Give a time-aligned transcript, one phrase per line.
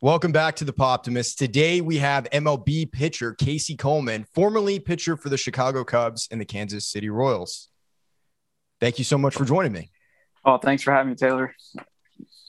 [0.00, 1.38] Welcome back to the Pop Poptimist.
[1.38, 6.44] Today we have MLB pitcher Casey Coleman, formerly pitcher for the Chicago Cubs and the
[6.44, 7.68] Kansas City Royals.
[8.80, 9.90] Thank you so much for joining me.
[10.44, 11.52] Oh, thanks for having me, Taylor.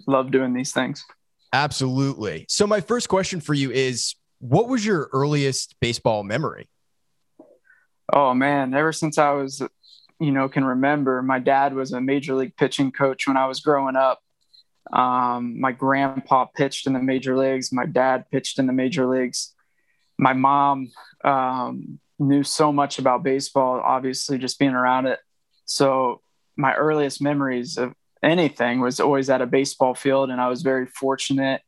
[0.06, 1.04] Love doing these things.
[1.52, 2.46] Absolutely.
[2.50, 6.70] So, my first question for you is what was your earliest baseball memory?
[8.14, 8.76] Oh, man.
[8.76, 9.64] Ever since I was,
[10.20, 13.60] you know, can remember, my dad was a major league pitching coach when I was
[13.60, 14.20] growing up.
[14.92, 17.72] Um, my grandpa pitched in the major leagues.
[17.72, 19.54] My dad pitched in the major leagues.
[20.18, 20.90] My mom
[21.24, 25.20] um, knew so much about baseball, obviously, just being around it.
[25.66, 26.22] So,
[26.58, 30.86] my earliest memories of anything was always at a baseball field, and I was very
[30.86, 31.62] fortunate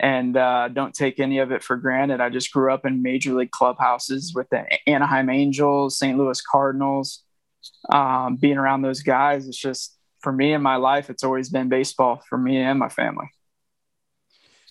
[0.00, 2.20] and uh, don't take any of it for granted.
[2.20, 6.16] I just grew up in major league clubhouses with the Anaheim Angels, St.
[6.16, 7.24] Louis Cardinals.
[7.90, 11.68] Um, being around those guys, it's just for me in my life, it's always been
[11.68, 13.30] baseball for me and my family.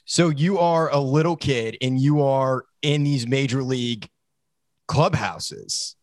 [0.06, 4.08] So you are a little kid and you are in these major league
[4.88, 5.96] clubhouses,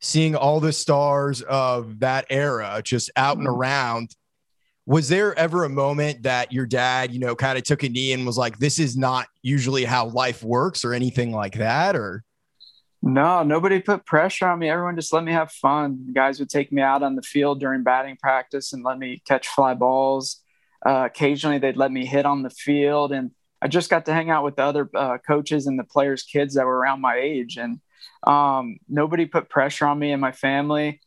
[0.00, 3.56] seeing all the stars of that era just out and mm-hmm.
[3.56, 4.16] around.
[4.86, 8.12] Was there ever a moment that your dad, you know, kind of took a knee
[8.12, 11.94] and was like, this is not usually how life works or anything like that?
[11.94, 12.24] Or
[13.02, 14.70] no, nobody put pressure on me.
[14.70, 16.06] Everyone just let me have fun.
[16.12, 19.48] guys would take me out on the field during batting practice and let me catch
[19.48, 20.40] fly balls.
[20.86, 24.30] Uh, occasionally, they'd let me hit on the field, and I just got to hang
[24.30, 27.56] out with the other uh, coaches and the players' kids that were around my age.
[27.56, 27.80] And
[28.24, 31.00] um, nobody put pressure on me and my family.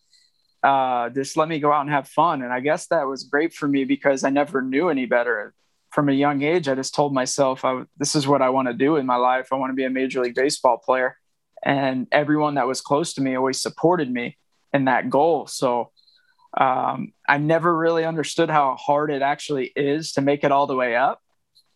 [0.61, 2.41] Uh, just let me go out and have fun.
[2.41, 5.53] And I guess that was great for me because I never knew any better.
[5.91, 8.73] From a young age, I just told myself, I, "This is what I want to
[8.73, 9.53] do in my life.
[9.53, 11.17] I want to be a major league baseball player."
[11.65, 14.37] And everyone that was close to me always supported me
[14.71, 15.47] in that goal.
[15.47, 15.91] So
[16.55, 20.75] um, I never really understood how hard it actually is to make it all the
[20.75, 21.21] way up.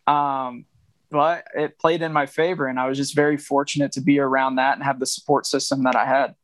[0.06, 0.64] Um,
[1.10, 4.56] but it played in my favor, and I was just very fortunate to be around
[4.56, 6.36] that and have the support system that I had.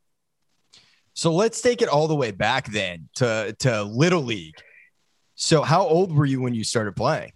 [1.14, 4.56] So let's take it all the way back then to to little league.
[5.36, 7.32] So how old were you when you started playing?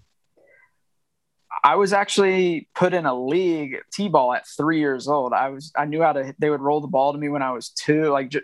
[1.63, 5.33] I was actually put in a league t-ball at three years old.
[5.33, 6.35] I was I knew how to.
[6.39, 8.05] They would roll the ball to me when I was two.
[8.05, 8.43] Like ju-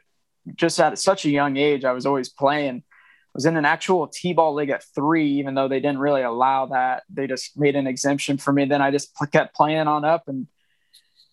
[0.54, 2.76] just at such a young age, I was always playing.
[2.76, 6.66] I was in an actual t-ball league at three, even though they didn't really allow
[6.66, 7.04] that.
[7.08, 8.66] They just made an exemption for me.
[8.66, 10.46] Then I just kept playing on up, and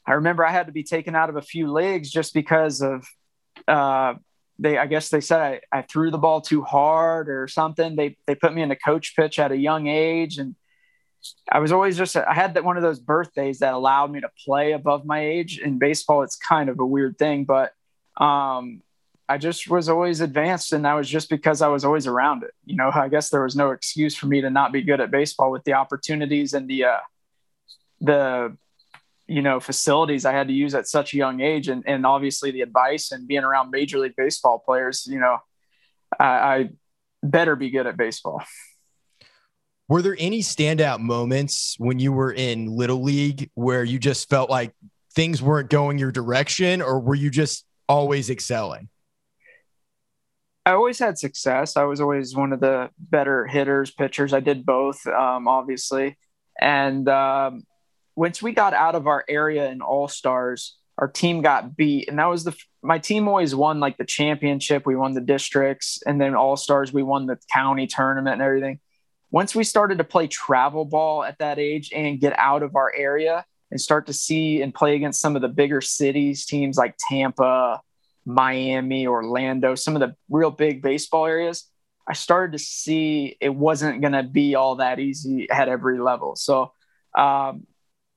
[0.05, 3.07] I remember I had to be taken out of a few leagues just because of.
[3.67, 4.15] Uh,
[4.59, 7.95] they, I guess they said I, I threw the ball too hard or something.
[7.95, 10.55] They they put me in a coach pitch at a young age, and
[11.51, 14.29] I was always just I had that one of those birthdays that allowed me to
[14.45, 15.59] play above my age.
[15.59, 17.73] In baseball, it's kind of a weird thing, but
[18.17, 18.81] um,
[19.27, 22.51] I just was always advanced, and that was just because I was always around it.
[22.65, 25.11] You know, I guess there was no excuse for me to not be good at
[25.11, 26.99] baseball with the opportunities and the uh,
[28.01, 28.57] the
[29.27, 32.51] you know facilities I had to use at such a young age, and and obviously
[32.51, 35.07] the advice and being around major league baseball players.
[35.07, 35.37] You know,
[36.19, 36.69] I, I
[37.21, 38.43] better be good at baseball.
[39.93, 44.49] Were there any standout moments when you were in Little League where you just felt
[44.49, 44.73] like
[45.13, 48.89] things weren't going your direction, or were you just always excelling?
[50.65, 51.77] I always had success.
[51.77, 54.33] I was always one of the better hitters, pitchers.
[54.33, 56.17] I did both, um, obviously.
[56.59, 57.61] And um,
[58.15, 62.17] once we got out of our area in All Stars, our team got beat, and
[62.17, 64.87] that was the my team always won like the championship.
[64.87, 68.79] We won the districts, and then All Stars, we won the county tournament and everything
[69.33, 72.93] once we started to play travel ball at that age and get out of our
[72.95, 76.95] area and start to see and play against some of the bigger cities, teams like
[77.09, 77.81] Tampa,
[78.27, 81.67] Miami, Orlando, some of the real big baseball areas,
[82.07, 86.35] I started to see it wasn't going to be all that easy at every level.
[86.35, 86.73] So,
[87.17, 87.65] um,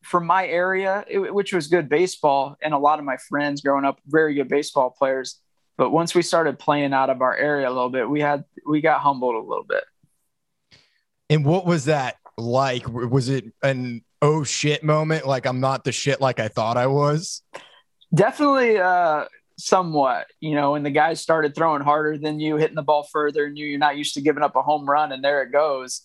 [0.02, 3.86] for my area, it, which was good baseball, and a lot of my friends growing
[3.86, 5.40] up, very good baseball players.
[5.78, 8.82] But once we started playing out of our area a little bit, we had we
[8.82, 9.84] got humbled a little bit.
[11.28, 12.88] And what was that like?
[12.88, 15.26] Was it an oh shit moment?
[15.26, 17.42] Like I'm not the shit like I thought I was?
[18.14, 19.24] Definitely uh
[19.58, 23.46] somewhat, you know, when the guys started throwing harder than you, hitting the ball further
[23.46, 26.02] and you, you're not used to giving up a home run and there it goes.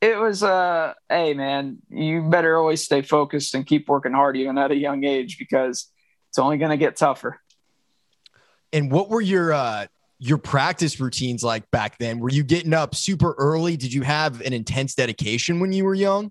[0.00, 4.56] It was uh hey man, you better always stay focused and keep working hard even
[4.56, 5.88] at a young age because
[6.30, 7.38] it's only gonna get tougher.
[8.72, 9.86] And what were your uh
[10.20, 12.20] your practice routines like back then?
[12.20, 13.76] Were you getting up super early?
[13.76, 16.30] Did you have an intense dedication when you were young?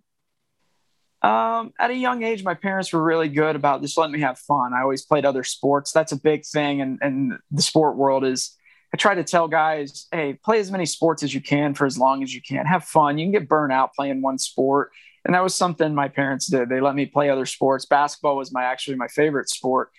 [1.21, 4.37] Um, at a young age, my parents were really good about just letting me have
[4.37, 4.73] fun.
[4.73, 5.91] I always played other sports.
[5.91, 6.81] That's a big thing.
[6.81, 8.55] And, and the sport world is,
[8.93, 11.97] I try to tell guys, hey, play as many sports as you can for as
[11.97, 12.65] long as you can.
[12.65, 13.17] Have fun.
[13.17, 14.91] You can get burnt out playing one sport.
[15.25, 16.69] and that was something my parents did.
[16.69, 17.85] They let me play other sports.
[17.85, 19.91] Basketball was my actually my favorite sport.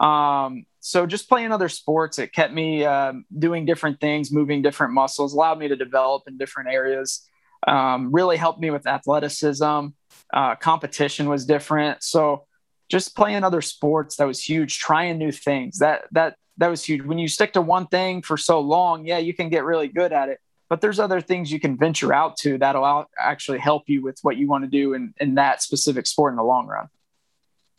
[0.00, 4.92] Um, so just playing other sports, it kept me uh, doing different things, moving different
[4.92, 7.26] muscles, allowed me to develop in different areas.
[7.66, 9.86] Um, really helped me with athleticism.
[10.34, 12.02] Uh, competition was different.
[12.02, 12.44] So
[12.90, 14.78] just playing other sports that was huge.
[14.78, 17.02] Trying new things that that that was huge.
[17.02, 20.12] When you stick to one thing for so long, yeah, you can get really good
[20.12, 20.38] at it
[20.68, 24.36] but there's other things you can venture out to that'll actually help you with what
[24.36, 26.88] you want to do in, in that specific sport in the long run.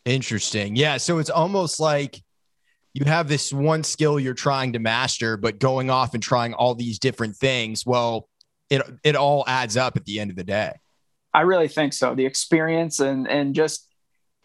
[0.04, 0.76] Interesting.
[0.76, 0.96] Yeah.
[0.96, 2.22] So it's almost like
[2.96, 6.74] you have this one skill you're trying to master, but going off and trying all
[6.74, 8.26] these different things, well,
[8.70, 10.72] it it all adds up at the end of the day.
[11.34, 12.14] I really think so.
[12.14, 13.86] The experience and and just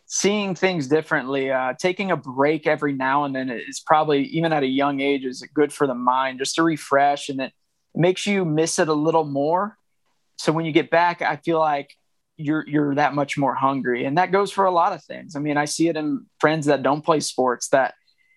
[0.05, 4.63] seeing things differently, uh, taking a break every now and then is probably even at
[4.63, 7.53] a young age is good for the mind just to refresh and it
[7.95, 9.77] makes you miss it a little more.
[10.35, 11.95] So when you get back, I feel like
[12.35, 15.37] you're you're that much more hungry, and that goes for a lot of things.
[15.37, 17.93] I mean, I see it in friends that don't play sports that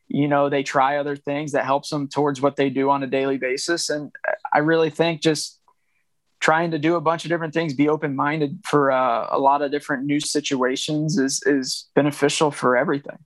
[0.08, 3.06] you know they try other things that helps them towards what they do on a
[3.06, 4.12] daily basis, and
[4.52, 5.60] I really think just
[6.40, 9.62] trying to do a bunch of different things, be open minded for uh, a lot
[9.62, 13.18] of different new situations is is beneficial for everything.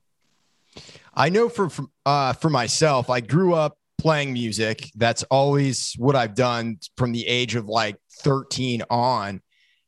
[1.13, 4.89] I know for for, uh, for myself, I grew up playing music.
[4.95, 9.41] That's always what I've done from the age of like 13 on.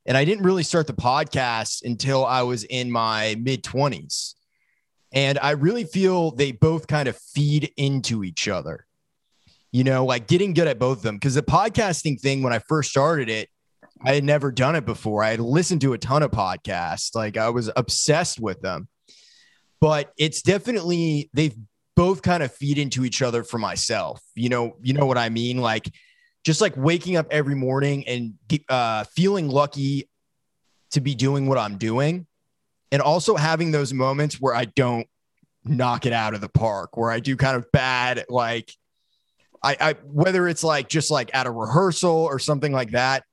[0.06, 4.36] And I didn't really start the podcast until I was in my mid 20s.
[5.12, 8.86] And I really feel they both kind of feed into each other.
[9.72, 11.16] You know, like getting good at both of them.
[11.16, 13.50] Because the podcasting thing, when I first started it,
[14.04, 15.24] I had never done it before.
[15.24, 18.88] I had listened to a ton of podcasts, like I was obsessed with them.
[19.80, 21.56] But it's definitely, they've
[21.96, 24.22] both kind of feed into each other for myself.
[24.36, 25.58] You know, you know what I mean?
[25.58, 25.90] Like
[26.44, 28.34] just like waking up every morning and
[28.70, 30.10] uh, feeling lucky
[30.92, 32.28] to be doing what I'm doing.
[32.92, 35.08] And also having those moments where I don't
[35.64, 38.74] knock it out of the park, where I do kind of bad, like
[39.64, 43.24] I, I whether it's like just like at a rehearsal or something like that.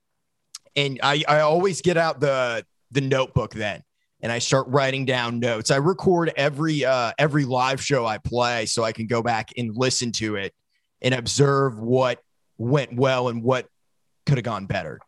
[0.76, 3.82] And I, I always get out the the notebook then
[4.20, 5.70] and I start writing down notes.
[5.70, 9.76] I record every uh, every live show I play so I can go back and
[9.76, 10.54] listen to it
[11.00, 12.20] and observe what
[12.58, 13.66] went well and what
[14.26, 15.00] could have gone better.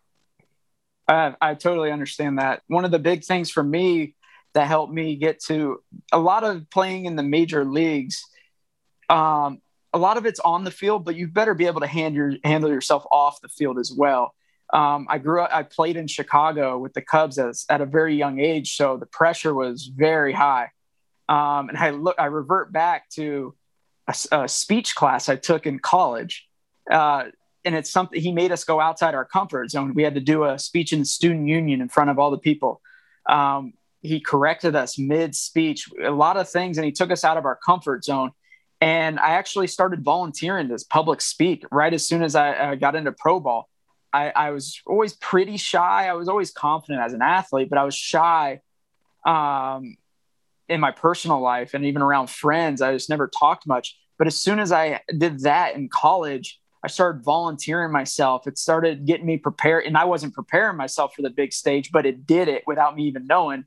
[1.09, 2.63] I, I totally understand that.
[2.69, 4.15] One of the big things for me
[4.55, 5.83] that helped me get to
[6.13, 8.25] a lot of playing in the major leagues.
[9.09, 9.61] Um,
[9.93, 12.33] a lot of it's on the field, but you better be able to hand your,
[12.45, 14.35] handle yourself off the field as well.
[14.73, 18.15] Um, I grew up, I played in Chicago with the Cubs as, at a very
[18.15, 18.77] young age.
[18.77, 20.71] So the pressure was very high.
[21.29, 23.55] Um, and I look, I revert back to
[24.07, 26.49] a, a speech class I took in college.
[26.91, 27.25] Uh,
[27.65, 29.95] and it's something he made us go outside our comfort zone.
[29.95, 32.39] We had to do a speech in the student union in front of all the
[32.39, 32.81] people.
[33.29, 37.37] Um, he corrected us mid speech, a lot of things, and he took us out
[37.37, 38.31] of our comfort zone.
[38.81, 42.97] And I actually started volunteering to public speak right as soon as I, I got
[42.97, 43.69] into pro ball.
[44.13, 46.09] I, I was always pretty shy.
[46.09, 48.61] I was always confident as an athlete, but I was shy
[49.27, 49.97] um,
[50.69, 52.81] in my personal life and even around friends.
[52.81, 53.97] I just never talked much.
[54.19, 58.47] But as soon as I did that in college, I started volunteering myself.
[58.47, 59.85] It started getting me prepared.
[59.85, 63.05] And I wasn't preparing myself for the big stage, but it did it without me
[63.05, 63.65] even knowing.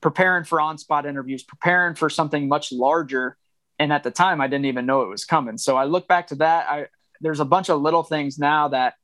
[0.00, 3.36] Preparing for on spot interviews, preparing for something much larger.
[3.78, 5.58] And at the time, I didn't even know it was coming.
[5.58, 6.70] So I look back to that.
[6.70, 6.86] I,
[7.20, 8.94] there's a bunch of little things now that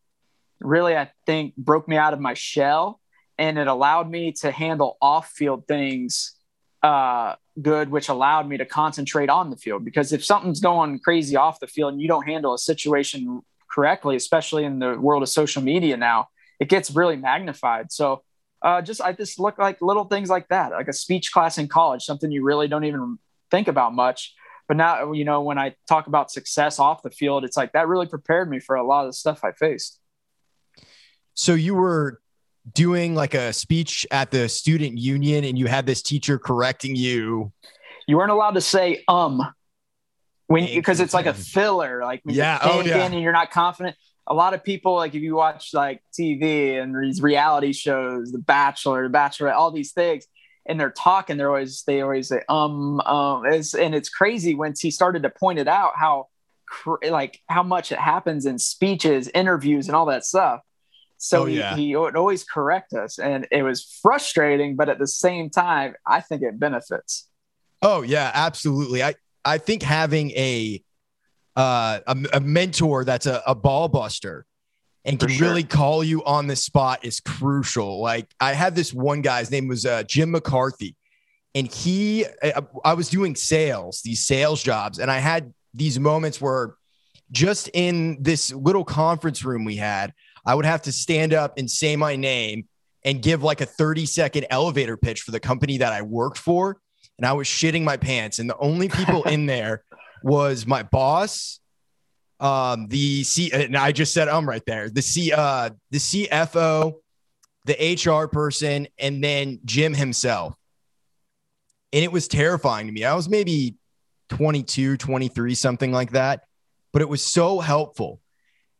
[0.60, 3.00] really, I think, broke me out of my shell
[3.38, 6.34] and it allowed me to handle off field things
[6.82, 9.84] uh, good, which allowed me to concentrate on the field.
[9.84, 14.16] Because if something's going crazy off the field and you don't handle a situation correctly,
[14.16, 17.92] especially in the world of social media now, it gets really magnified.
[17.92, 18.22] So,
[18.66, 21.68] uh, just I just look like little things like that, like a speech class in
[21.68, 23.16] college, something you really don't even
[23.48, 24.34] think about much.
[24.66, 27.86] But now, you know, when I talk about success off the field, it's like that
[27.86, 30.00] really prepared me for a lot of the stuff I faced.
[31.34, 32.20] So you were
[32.74, 37.52] doing like a speech at the student union and you had this teacher correcting you.
[38.08, 39.46] You weren't allowed to say um
[40.48, 43.04] when because it's like a filler, like yeah, oh, yeah.
[43.04, 43.94] and you're not confident.
[44.26, 48.38] A lot of people, like if you watch like TV and these reality shows, The
[48.38, 50.26] Bachelor, The Bachelorette, all these things,
[50.66, 54.80] and they're talking, they're always they always say um um, it's, and it's crazy once
[54.80, 56.26] he started to point it out how
[57.08, 60.60] like how much it happens in speeches, interviews, and all that stuff
[61.18, 61.76] so oh, yeah.
[61.76, 63.18] he, he would always correct us.
[63.18, 67.28] And it was frustrating, but at the same time, I think it benefits.
[67.82, 69.02] Oh, yeah, absolutely.
[69.02, 69.14] I,
[69.44, 70.82] I think having a,
[71.56, 74.46] uh, a, a mentor that's a, a ball buster
[75.04, 75.48] and can sure.
[75.48, 78.00] really call you on the spot is crucial.
[78.00, 80.96] Like I had this one guy's name was uh, Jim McCarthy,
[81.54, 82.26] and he,
[82.84, 86.74] I was doing sales, these sales jobs, and I had these moments where
[87.30, 90.12] just in this little conference room we had,
[90.44, 92.66] I would have to stand up and say my name
[93.04, 96.78] and give like a 30 second elevator pitch for the company that I worked for.
[97.18, 98.38] And I was shitting my pants.
[98.38, 99.84] And the only people in there
[100.22, 101.60] was my boss,
[102.40, 106.94] um, the C, and I just said I'm right there, the C, uh, the CFO,
[107.64, 110.54] the HR person, and then Jim himself.
[111.92, 113.04] And it was terrifying to me.
[113.04, 113.76] I was maybe
[114.30, 116.42] 22, 23, something like that.
[116.92, 118.20] But it was so helpful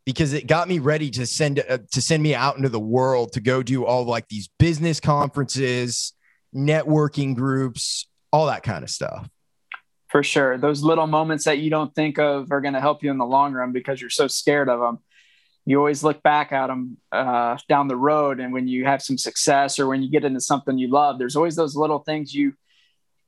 [0.05, 3.33] because it got me ready to send uh, to send me out into the world
[3.33, 6.13] to go do all like these business conferences,
[6.55, 9.29] networking groups, all that kind of stuff.
[10.09, 10.57] For sure.
[10.57, 13.25] Those little moments that you don't think of are going to help you in the
[13.25, 14.99] long run because you're so scared of them.
[15.65, 18.39] You always look back at them uh, down the road.
[18.39, 21.35] And when you have some success or when you get into something you love, there's
[21.35, 22.53] always those little things you,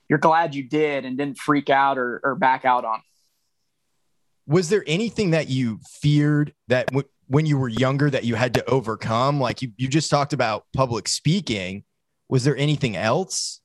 [0.08, 3.02] you're glad you did and didn't freak out or, or back out on
[4.50, 8.56] was there anything that you feared that w- when you were younger that you had
[8.56, 9.40] to overcome?
[9.40, 11.84] Like you, you just talked about public speaking.
[12.30, 13.59] Was there anything else?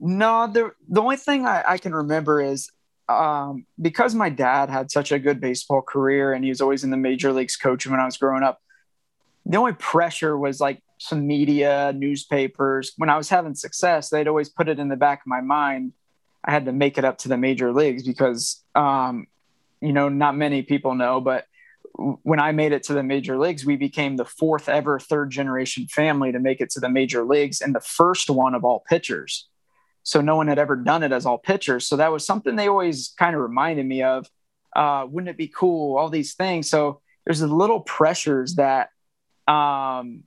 [0.00, 2.70] No, the the only thing I, I can remember is
[3.08, 6.90] um, because my dad had such a good baseball career and he was always in
[6.90, 8.60] the major leagues coaching when I was growing up.
[9.46, 12.92] The only pressure was like some media, newspapers.
[12.96, 15.94] When I was having success, they'd always put it in the back of my mind
[16.44, 19.26] I had to make it up to the major leagues because, um,
[19.80, 21.46] you know, not many people know, but
[22.22, 25.86] when I made it to the major leagues, we became the fourth ever third generation
[25.88, 29.48] family to make it to the major leagues and the first one of all pitchers.
[30.08, 31.86] So no one had ever done it as all pitchers.
[31.86, 34.26] So that was something they always kind of reminded me of.
[34.74, 35.98] Uh, wouldn't it be cool?
[35.98, 36.70] All these things.
[36.70, 38.88] So there's the little pressures that
[39.46, 40.22] um,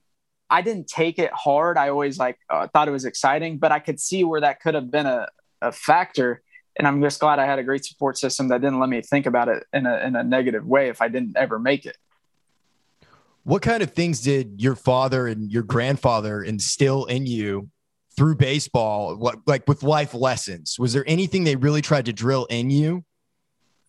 [0.48, 1.78] I didn't take it hard.
[1.78, 4.74] I always like uh, thought it was exciting, but I could see where that could
[4.74, 5.26] have been a,
[5.60, 6.42] a factor.
[6.76, 9.26] And I'm just glad I had a great support system that didn't let me think
[9.26, 11.96] about it in a, in a negative way if I didn't ever make it.
[13.42, 17.68] What kind of things did your father and your grandfather instill in you
[18.16, 19.16] through baseball,
[19.46, 20.78] like with life lessons?
[20.78, 23.04] Was there anything they really tried to drill in you?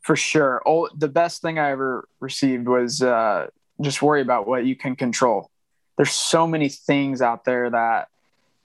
[0.01, 0.61] For sure.
[0.65, 3.47] Oh, the best thing I ever received was uh,
[3.81, 5.49] just worry about what you can control.
[5.97, 8.07] There's so many things out there that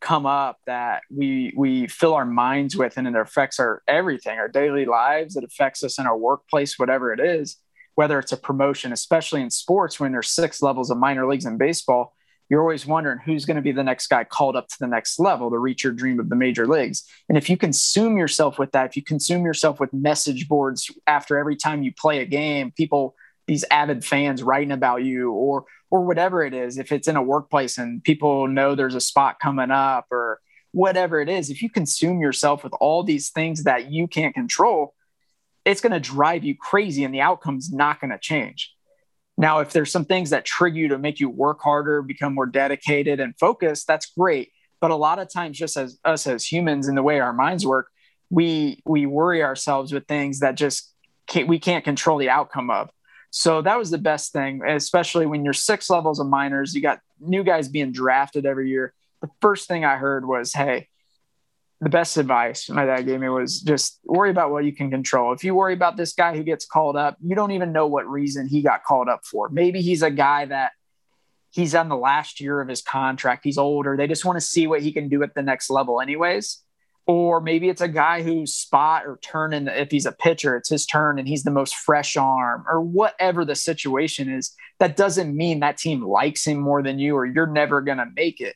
[0.00, 4.48] come up that we we fill our minds with and it affects our everything our
[4.48, 7.56] daily lives it affects us in our workplace whatever it is
[7.96, 11.58] whether it's a promotion especially in sports when there's six levels of minor leagues in
[11.58, 12.14] baseball
[12.48, 15.18] you're always wondering who's going to be the next guy called up to the next
[15.18, 17.04] level to reach your dream of the major leagues.
[17.28, 21.38] And if you consume yourself with that if you consume yourself with message boards after
[21.38, 23.14] every time you play a game people
[23.46, 27.22] these avid fans writing about you or or whatever it is if it's in a
[27.22, 30.40] workplace and people know there's a spot coming up or
[30.72, 34.94] whatever it is if you consume yourself with all these things that you can't control
[35.64, 38.74] it's going to drive you crazy and the outcome's not going to change
[39.38, 42.46] now if there's some things that trigger you to make you work harder become more
[42.46, 46.88] dedicated and focused that's great but a lot of times just as us as humans
[46.88, 47.88] and the way our minds work
[48.28, 50.92] we we worry ourselves with things that just
[51.26, 52.90] can't, we can't control the outcome of
[53.30, 57.00] so that was the best thing, especially when you're six levels of minors, you got
[57.20, 58.94] new guys being drafted every year.
[59.20, 60.88] The first thing I heard was, hey,
[61.80, 65.32] the best advice my dad gave me was just worry about what you can control.
[65.32, 68.08] If you worry about this guy who gets called up, you don't even know what
[68.08, 69.48] reason he got called up for.
[69.48, 70.72] Maybe he's a guy that
[71.50, 73.44] he's on the last year of his contract.
[73.44, 73.96] He's older.
[73.96, 76.62] They just want to see what he can do at the next level, anyways
[77.08, 80.86] or maybe it's a guy who's spot or turning if he's a pitcher it's his
[80.86, 85.60] turn and he's the most fresh arm or whatever the situation is that doesn't mean
[85.60, 88.54] that team likes him more than you or you're never going to make it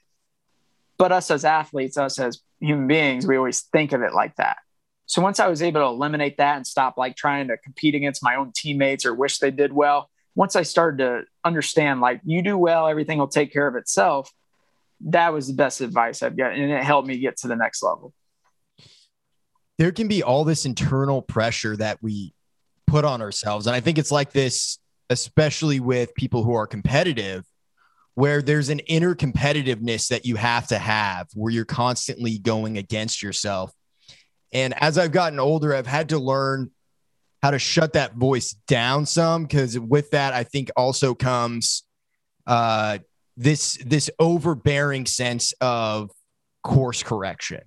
[1.03, 4.59] but us as athletes us as human beings we always think of it like that
[5.07, 8.23] so once i was able to eliminate that and stop like trying to compete against
[8.23, 12.41] my own teammates or wish they did well once i started to understand like you
[12.41, 14.31] do well everything will take care of itself
[15.01, 17.83] that was the best advice i've got and it helped me get to the next
[17.83, 18.15] level
[19.83, 22.33] there can be all this internal pressure that we
[22.87, 23.67] put on ourselves.
[23.67, 24.79] And I think it's like this,
[25.11, 27.45] especially with people who are competitive,
[28.15, 33.23] where there's an inner competitiveness that you have to have where you're constantly going against
[33.23, 33.73] yourself.
[34.53, 36.71] And as I've gotten older, I've had to learn
[37.43, 41.85] how to shut that voice down some because with that, I think also comes
[42.47, 42.99] uh,
[43.37, 46.11] this this overbearing sense of
[46.63, 47.63] course correction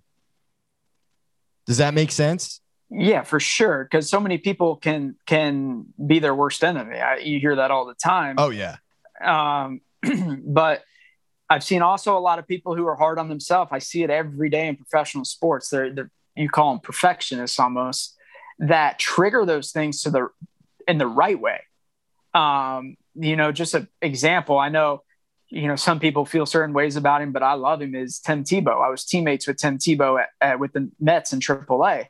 [1.66, 2.62] does that make sense?
[2.90, 3.84] Yeah, for sure.
[3.84, 7.00] Because so many people can can be their worst enemy.
[7.00, 8.36] I, you hear that all the time.
[8.38, 8.78] Oh yeah.
[9.24, 9.82] Um,
[10.46, 10.84] but
[11.50, 13.70] I've seen also a lot of people who are hard on themselves.
[13.72, 15.70] I see it every day in professional sports.
[15.70, 18.16] They're, they're you call them perfectionists almost
[18.60, 20.28] that trigger those things to the
[20.88, 21.62] in the right way.
[22.34, 24.58] Um, you know, just an example.
[24.58, 25.04] I know,
[25.50, 27.96] you know, some people feel certain ways about him, but I love him.
[27.96, 28.86] Is Tim Tebow?
[28.86, 32.08] I was teammates with Tim Tebow at, at, with the Mets in AAA.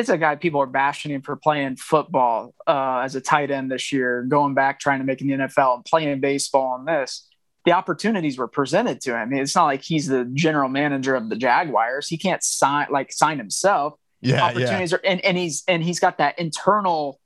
[0.00, 3.70] It's a guy people are bashing him for playing football uh, as a tight end
[3.70, 7.26] this year, going back trying to make in the NFL and playing baseball on this
[7.64, 9.32] the opportunities were presented to him.
[9.32, 12.08] It's not like he's the general manager of the Jaguars.
[12.08, 13.94] He can't sign like sign himself.
[14.22, 14.98] Yeah, opportunities yeah.
[14.98, 17.20] are and, and he's and he's got that internal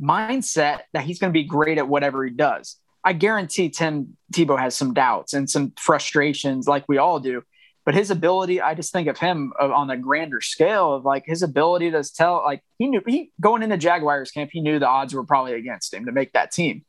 [0.00, 2.76] mindset that he's going to be great at whatever he does.
[3.04, 7.42] I guarantee Tim Tebow has some doubts and some frustrations like we all do.
[7.86, 11.24] But his ability, I just think of him uh, on a grander scale of like
[11.24, 14.88] his ability to tell, like he knew he going into Jaguars camp, he knew the
[14.88, 16.84] odds were probably against him to make that team.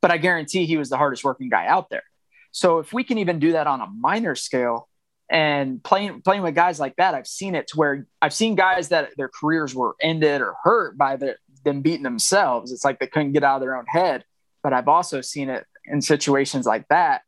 [0.00, 2.04] But I guarantee he was the hardest working guy out there.
[2.52, 4.88] So if we can even do that on a minor scale
[5.30, 8.88] and playing playing with guys like that, I've seen it to where I've seen guys
[8.88, 12.72] that their careers were ended or hurt by the, them beating themselves.
[12.72, 14.24] It's like they couldn't get out of their own head.
[14.62, 17.22] But I've also seen it in situations like that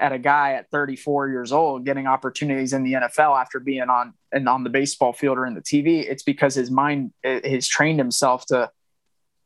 [0.00, 4.14] at a guy at 34 years old getting opportunities in the NFL after being on
[4.30, 6.08] and on the baseball field or in the TV.
[6.08, 8.70] It's because his mind eh, has trained himself to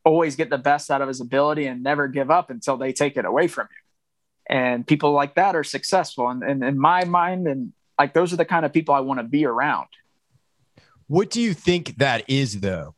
[0.05, 3.17] always get the best out of his ability and never give up until they take
[3.17, 4.55] it away from you.
[4.55, 6.29] And people like that are successful.
[6.29, 9.19] And, and in my mind and like those are the kind of people i want
[9.19, 9.87] to be around.
[11.07, 12.95] What do you think that is though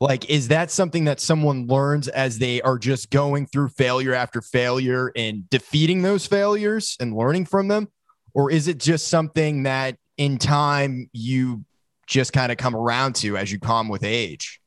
[0.00, 4.40] like is that something that someone learns as they are just going through failure after
[4.40, 7.88] failure and defeating those failures and learning from them
[8.34, 11.64] or is it just something that in time you
[12.06, 14.60] just kind of come around to as you come with age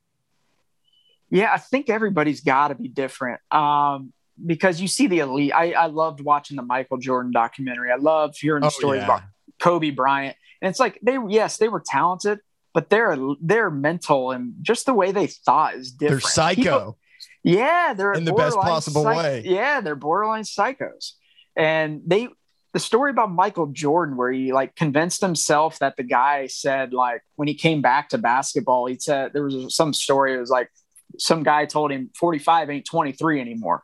[1.29, 4.11] yeah i think everybody's got to be different um
[4.45, 5.53] because you see the elite.
[5.53, 7.91] I, I loved watching the Michael Jordan documentary.
[7.91, 9.05] I love hearing the oh, stories yeah.
[9.05, 9.21] about
[9.59, 10.35] Kobe Bryant.
[10.61, 12.39] And it's like they yes, they were talented,
[12.77, 16.21] but they're they're mental and just the way they thought is different.
[16.21, 16.61] They're psycho.
[16.61, 16.97] People,
[17.41, 19.41] yeah, they're in the best possible psych- way.
[19.43, 21.13] Yeah, they're borderline psychos.
[21.55, 22.27] And they
[22.73, 27.23] the story about Michael Jordan where he like convinced himself that the guy said like
[27.35, 30.69] when he came back to basketball, he said there was some story it was like
[31.17, 33.83] some guy told him 45 ain't 23 anymore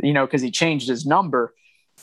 [0.00, 1.54] you know, because he changed his number.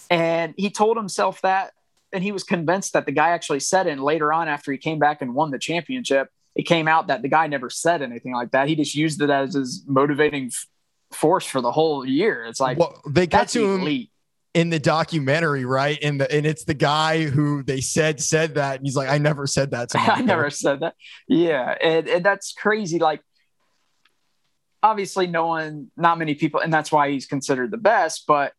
[0.09, 1.71] And he told himself that,
[2.15, 3.91] and he was convinced that the guy actually said it.
[3.91, 7.21] And later on, after he came back and won the championship, it came out that
[7.21, 8.67] the guy never said anything like that.
[8.67, 10.67] He just used it as his motivating f-
[11.11, 12.45] force for the whole year.
[12.45, 14.01] It's like, well, they got to elite.
[14.01, 14.07] him
[14.61, 15.99] in the documentary, right?
[16.01, 19.17] And the and it's the guy who they said said that, and he's like, I
[19.17, 19.89] never said that.
[19.95, 20.95] I never said that.
[21.27, 22.99] Yeah, and, and that's crazy.
[22.99, 23.21] Like
[24.85, 28.53] obviously no one not many people and that's why he's considered the best but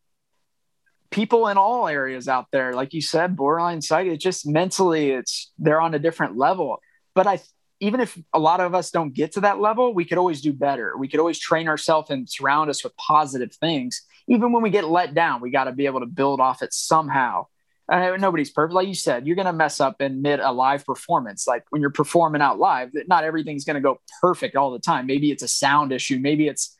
[1.09, 5.51] people in all areas out there like you said borderline sight, it's just mentally it's
[5.57, 6.79] they're on a different level
[7.15, 7.39] but i
[7.79, 10.53] even if a lot of us don't get to that level we could always do
[10.53, 14.69] better we could always train ourselves and surround us with positive things even when we
[14.69, 17.45] get let down we got to be able to build off it somehow
[17.89, 18.73] uh, nobody's perfect.
[18.73, 21.47] Like you said, you're going to mess up in mid a live performance.
[21.47, 25.05] Like when you're performing out live, not everything's going to go perfect all the time.
[25.05, 26.19] Maybe it's a sound issue.
[26.19, 26.76] Maybe it's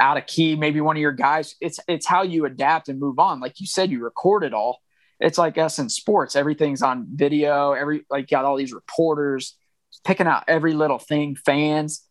[0.00, 0.56] out of key.
[0.56, 1.54] Maybe one of your guys.
[1.60, 3.40] It's it's how you adapt and move on.
[3.40, 4.80] Like you said, you record it all.
[5.20, 6.36] It's like us in sports.
[6.36, 7.72] Everything's on video.
[7.72, 9.56] Every like got all these reporters
[10.04, 11.36] picking out every little thing.
[11.36, 12.06] Fans.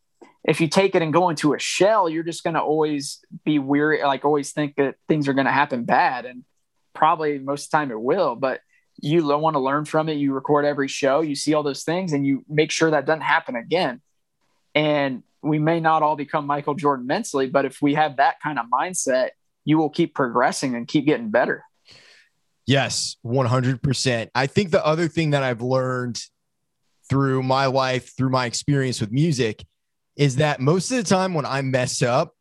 [0.46, 3.60] If you take it and go into a shell, you're just going to always be
[3.60, 4.04] weary.
[4.04, 6.44] Like always think that things are going to happen bad and
[6.94, 8.62] probably most of the time it will, but
[9.02, 10.14] you want to learn from it.
[10.14, 13.22] You record every show, you see all those things, and you make sure that doesn't
[13.22, 14.02] happen again.
[14.76, 18.58] And we may not all become Michael Jordan mentally, but if we have that kind
[18.58, 19.30] of mindset,
[19.66, 21.64] you will keep progressing and keep getting better.
[22.66, 24.30] Yes, 100%.
[24.34, 26.22] I think the other thing that I've learned
[27.10, 29.66] through my life, through my experience with music,
[30.16, 32.36] is that most of the time when I mess up,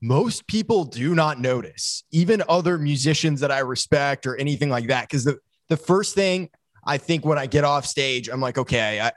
[0.00, 5.02] most people do not notice, even other musicians that I respect or anything like that.
[5.02, 6.48] Because the, the first thing
[6.84, 9.12] I think when I get off stage, I'm like, okay, I,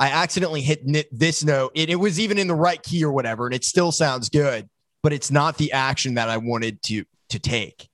[0.00, 0.82] I accidentally hit
[1.12, 1.72] this note.
[1.74, 4.66] It, it was even in the right key or whatever, and it still sounds good,
[5.02, 7.86] but it's not the action that I wanted to to take.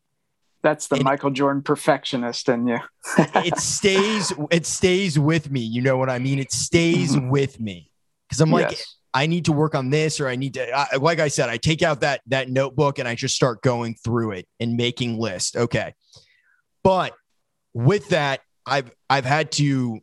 [0.62, 2.78] That's the and Michael Jordan perfectionist in you.
[3.18, 4.32] it stays.
[4.52, 5.60] It stays with me.
[5.60, 6.38] You know what I mean?
[6.38, 7.28] It stays mm-hmm.
[7.28, 7.90] with me
[8.28, 8.96] because I'm like, yes.
[9.12, 11.56] I need to work on this or I need to I, like I said I
[11.56, 15.56] take out that that notebook and I just start going through it and making lists.
[15.56, 15.94] Okay.
[16.84, 17.14] But
[17.74, 20.00] with that I've I've had to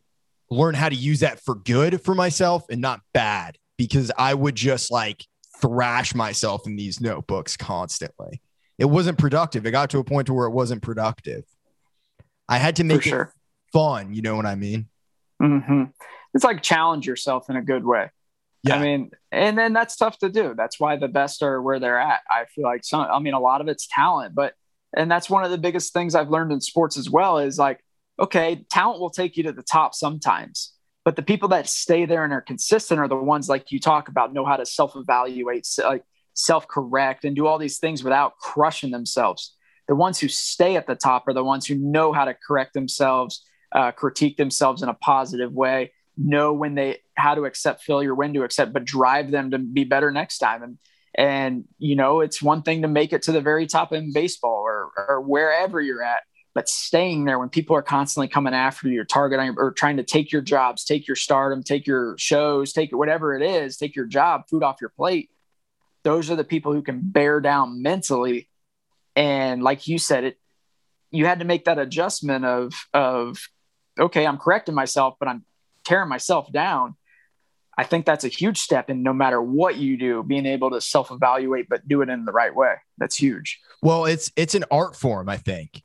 [0.49, 3.58] learn how to use that for good for myself and not bad.
[3.77, 5.25] because I would just like
[5.62, 8.41] thrash myself in these notebooks constantly.
[8.77, 9.65] It wasn't productive.
[9.65, 11.43] It got to a point to where it wasn't productive.
[12.49, 13.27] I had to make it
[13.71, 14.13] fun.
[14.13, 14.88] You know what I mean?
[15.41, 15.84] Mm-hmm.
[16.34, 18.10] It's like challenge yourself in a good way.
[18.63, 18.77] Yeah.
[18.77, 20.53] I mean, and then that's tough to do.
[20.56, 22.21] That's why the best are where they're at.
[22.29, 24.53] I feel like some, I mean, a lot of it's talent, but,
[24.95, 27.82] and that's one of the biggest things I've learned in sports as well is like,
[28.19, 30.73] okay, talent will take you to the top sometimes,
[31.06, 34.08] but the people that stay there and are consistent are the ones like you talk
[34.08, 38.38] about, know how to self evaluate, like self correct, and do all these things without
[38.38, 39.56] crushing themselves.
[39.88, 42.73] The ones who stay at the top are the ones who know how to correct
[42.73, 48.15] themselves, uh, critique themselves in a positive way, know when they how to accept failure,
[48.15, 50.63] when to accept, but drive them to be better next time.
[50.63, 50.78] And
[51.15, 54.63] and you know, it's one thing to make it to the very top in baseball
[54.65, 59.03] or or wherever you're at, but staying there when people are constantly coming after you,
[59.03, 63.35] targeting or trying to take your jobs, take your stardom, take your shows, take whatever
[63.35, 65.31] it is, take your job, food off your plate.
[66.03, 68.49] Those are the people who can bear down mentally.
[69.15, 70.39] And like you said, it
[71.09, 73.37] you had to make that adjustment of of
[73.99, 75.45] okay, I'm correcting myself, but I'm
[75.83, 76.95] tearing myself down.
[77.75, 80.81] I think that's a huge step in no matter what you do, being able to
[80.81, 82.75] self evaluate, but do it in the right way.
[82.97, 83.59] That's huge.
[83.81, 85.81] Well, it's it's an art form, I think.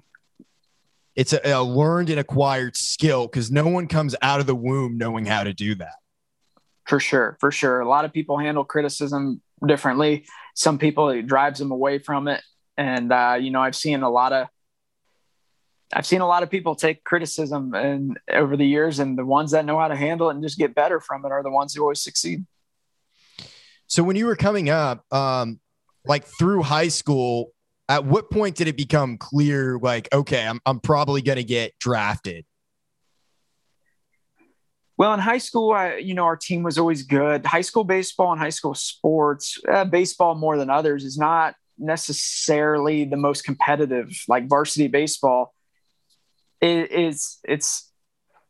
[1.19, 4.97] It's a, a learned and acquired skill because no one comes out of the womb
[4.97, 5.95] knowing how to do that.
[6.87, 7.81] For sure, for sure.
[7.81, 10.27] A lot of people handle criticism differently.
[10.55, 12.41] Some people it drives them away from it,
[12.77, 14.47] and uh, you know I've seen a lot of
[15.93, 19.51] I've seen a lot of people take criticism and over the years, and the ones
[19.51, 21.75] that know how to handle it and just get better from it are the ones
[21.75, 22.47] who always succeed.
[23.89, 25.59] So when you were coming up, um,
[26.05, 27.51] like through high school,
[27.89, 31.79] at what point did it become clear, like, okay, I'm I'm probably going to get
[31.79, 32.45] drafted?
[34.97, 37.47] Well, in high school, I, you know, our team was always good.
[37.47, 43.05] High school baseball and high school sports, uh, baseball more than others, is not necessarily
[43.05, 44.11] the most competitive.
[44.27, 45.55] Like varsity baseball,
[46.61, 47.91] it is it's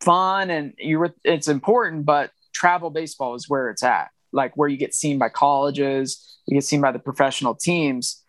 [0.00, 4.78] fun and you it's important, but travel baseball is where it's at, like where you
[4.78, 8.24] get seen by colleges, you get seen by the professional teams.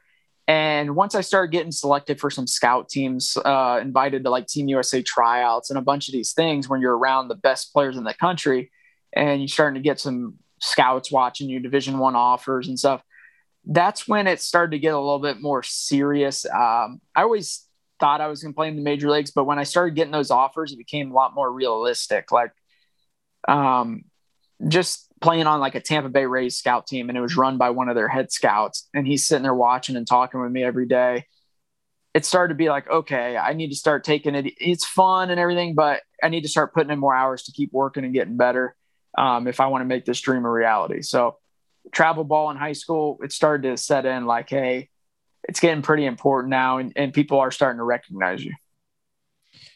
[0.49, 4.67] And once I started getting selected for some scout teams, uh, invited to like Team
[4.67, 8.03] USA tryouts and a bunch of these things when you're around the best players in
[8.03, 8.71] the country
[9.13, 13.01] and you're starting to get some scouts watching you division one offers and stuff
[13.65, 18.21] that's when it started to get a little bit more serious um, i always thought
[18.21, 20.31] I was going to play in the major leagues, but when I started getting those
[20.31, 22.31] offers, it became a lot more realistic.
[22.31, 22.51] Like,
[23.47, 24.05] um,
[24.67, 27.69] just playing on like a Tampa Bay Rays scout team, and it was run by
[27.71, 30.87] one of their head scouts, and he's sitting there watching and talking with me every
[30.87, 31.25] day.
[32.13, 34.53] It started to be like, okay, I need to start taking it.
[34.57, 37.71] It's fun and everything, but I need to start putting in more hours to keep
[37.71, 38.75] working and getting better
[39.17, 41.01] um, if I want to make this dream a reality.
[41.01, 41.37] So,
[41.91, 44.89] travel ball in high school, it started to set in like, hey,
[45.43, 48.53] it's getting pretty important now, and, and people are starting to recognize you.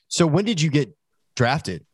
[0.08, 0.95] So, when did you get
[1.36, 1.86] drafted?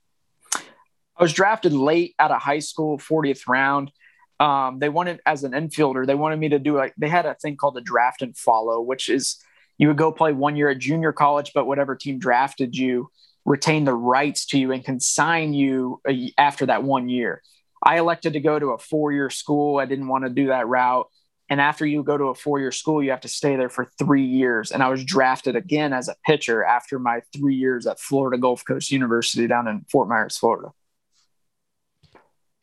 [1.20, 3.92] I was drafted late out of high school, 40th round.
[4.40, 7.36] Um, they wanted as an infielder, they wanted me to do like they had a
[7.36, 9.38] thing called the draft and follow, which is
[9.78, 13.10] you would go play one year at junior college, but whatever team drafted you
[13.46, 16.02] retain the rights to you and can sign you
[16.38, 17.42] after that one year.
[17.84, 19.80] I elected to go to a four year school.
[19.80, 21.08] I didn't want to do that route.
[21.50, 23.92] And after you go to a four year school, you have to stay there for
[23.98, 24.72] three years.
[24.72, 28.64] And I was drafted again as a pitcher after my three years at Florida Gulf
[28.66, 30.70] Coast University down in Fort Myers, Florida.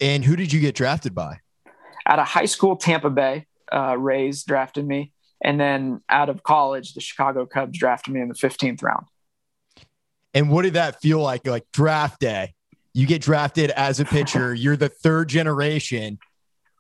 [0.01, 1.41] And who did you get drafted by?
[2.07, 5.13] Out of high school, Tampa Bay uh, Rays drafted me.
[5.43, 9.07] And then out of college, the Chicago Cubs drafted me in the 15th round.
[10.33, 11.47] And what did that feel like?
[11.47, 12.55] Like draft day,
[12.95, 16.19] you get drafted as a pitcher, you're the third generation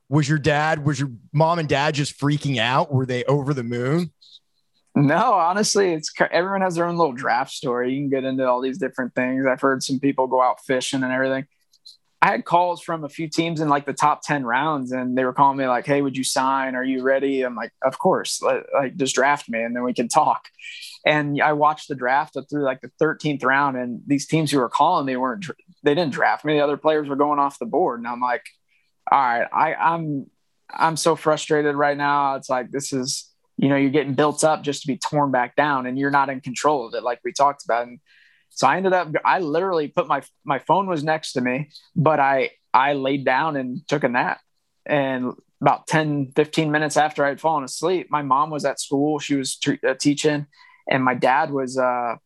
[0.08, 3.62] was your dad was your mom and dad just freaking out were they over the
[3.62, 4.12] moon
[4.94, 8.60] no honestly it's everyone has their own little draft story you can get into all
[8.60, 11.44] these different things i've heard some people go out fishing and everything
[12.22, 15.24] i had calls from a few teams in like the top 10 rounds and they
[15.24, 16.74] were calling me like hey would you sign?
[16.74, 17.42] Are you ready?
[17.42, 18.42] I'm like of course.
[18.42, 20.48] Like just draft me and then we can talk.
[21.04, 24.58] And i watched the draft up through like the 13th round and these teams who
[24.58, 25.46] were calling me weren't
[25.82, 26.54] they didn't draft me.
[26.54, 28.44] The other players were going off the board and i'm like
[29.10, 30.26] all right, I, I'm
[30.70, 32.34] I'm so frustrated right now.
[32.34, 35.54] It's like this is you know you're getting built up just to be torn back
[35.56, 37.86] down, and you're not in control of it, like we talked about.
[37.86, 38.00] And
[38.56, 42.18] so I ended up I literally put my my phone was next to me, but
[42.18, 44.40] I I laid down and took a nap.
[44.86, 49.18] And about 10, 15 minutes after I'd fallen asleep, my mom was at school.
[49.18, 50.46] She was t- uh, teaching,
[50.88, 52.16] and my dad was uh,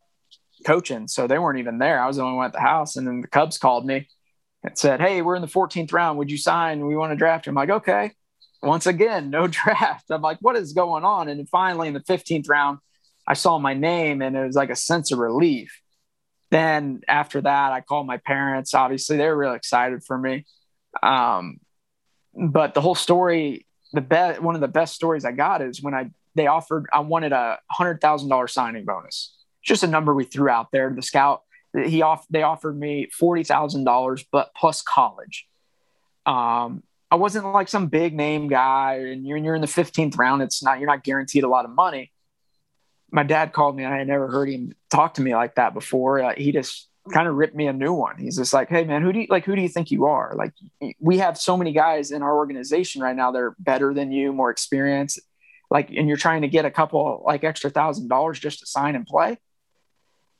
[0.65, 1.07] coaching.
[1.07, 2.01] So they weren't even there.
[2.01, 2.95] I was the only one at the house.
[2.95, 4.07] And then the Cubs called me
[4.63, 6.17] and said, Hey, we're in the 14th round.
[6.17, 6.85] Would you sign?
[6.85, 7.51] We want to draft you.
[7.51, 8.11] I'm like, okay.
[8.63, 10.05] Once again, no draft.
[10.09, 11.27] I'm like, what is going on?
[11.27, 12.79] And finally in the 15th round,
[13.27, 15.80] I saw my name and it was like a sense of relief.
[16.51, 18.73] Then after that, I called my parents.
[18.73, 20.45] Obviously, they were really excited for me.
[21.01, 21.59] Um,
[22.33, 25.93] but the whole story, the best one of the best stories I got is when
[25.93, 29.35] I they offered I wanted a hundred thousand dollar signing bonus.
[29.63, 30.91] Just a number we threw out there.
[30.93, 31.41] The scout
[31.73, 35.47] he off they offered me forty thousand dollars, but plus college.
[36.25, 40.41] Um, I wasn't like some big name guy, and you're, you're in the fifteenth round.
[40.41, 42.11] It's not you're not guaranteed a lot of money.
[43.11, 46.21] My dad called me, I had never heard him talk to me like that before.
[46.21, 48.17] Uh, he just kind of ripped me a new one.
[48.17, 49.45] He's just like, "Hey man, who do you like?
[49.45, 50.33] Who do you think you are?
[50.35, 50.53] Like,
[50.99, 53.31] we have so many guys in our organization right now.
[53.31, 55.19] They're better than you, more experienced.
[55.69, 58.95] Like, and you're trying to get a couple like extra thousand dollars just to sign
[58.95, 59.37] and play."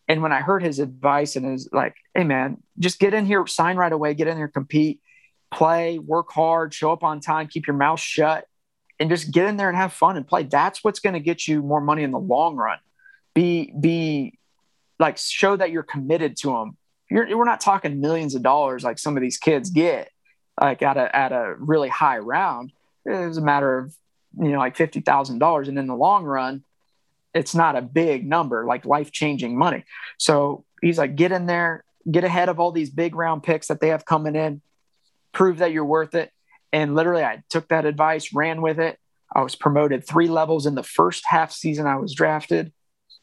[0.07, 3.45] And when I heard his advice and his like, "Hey man, just get in here,
[3.47, 5.01] sign right away, get in there, compete,
[5.51, 8.45] play, work hard, show up on time, keep your mouth shut,
[9.01, 10.43] and just get in there and have fun and play.
[10.43, 12.77] That's what's going to get you more money in the long run.
[13.33, 14.37] Be be
[14.99, 16.77] like show that you're committed to them.
[17.09, 20.09] You're, we're not talking millions of dollars like some of these kids get
[20.59, 22.71] like at a at a really high round.
[23.03, 23.95] It's a matter of
[24.37, 26.63] you know like fifty thousand dollars, and in the long run,
[27.33, 29.83] it's not a big number like life changing money.
[30.19, 33.81] So he's like, get in there, get ahead of all these big round picks that
[33.81, 34.61] they have coming in,
[35.31, 36.31] prove that you're worth it.
[36.73, 38.97] And literally, I took that advice, ran with it.
[39.33, 42.71] I was promoted three levels in the first half season I was drafted.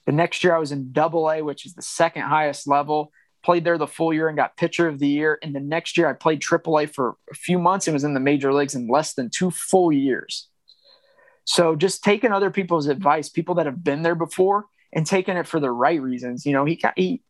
[0.07, 3.13] The next year I was in double A, which is the second highest level.
[3.45, 5.39] Played there the full year and got pitcher of the year.
[5.43, 8.15] And the next year I played triple A for a few months and was in
[8.15, 10.49] the major leagues in less than two full years.
[11.45, 15.47] So just taking other people's advice, people that have been there before and taking it
[15.47, 16.45] for the right reasons.
[16.45, 17.23] You know, he he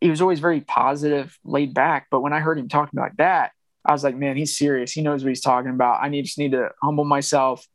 [0.00, 2.08] he was always very positive, laid back.
[2.10, 3.52] But when I heard him talking like that,
[3.84, 4.92] I was like, man, he's serious.
[4.92, 6.02] He knows what he's talking about.
[6.02, 7.66] I need just need to humble myself,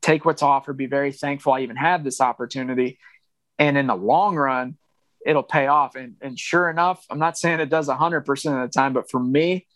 [0.00, 2.98] take what's offered, be very thankful I even had this opportunity,
[3.58, 4.76] and in the long run
[5.24, 5.96] it'll pay off.
[5.96, 9.20] And, and sure enough i'm not saying it does 100% of the time but for
[9.20, 9.66] me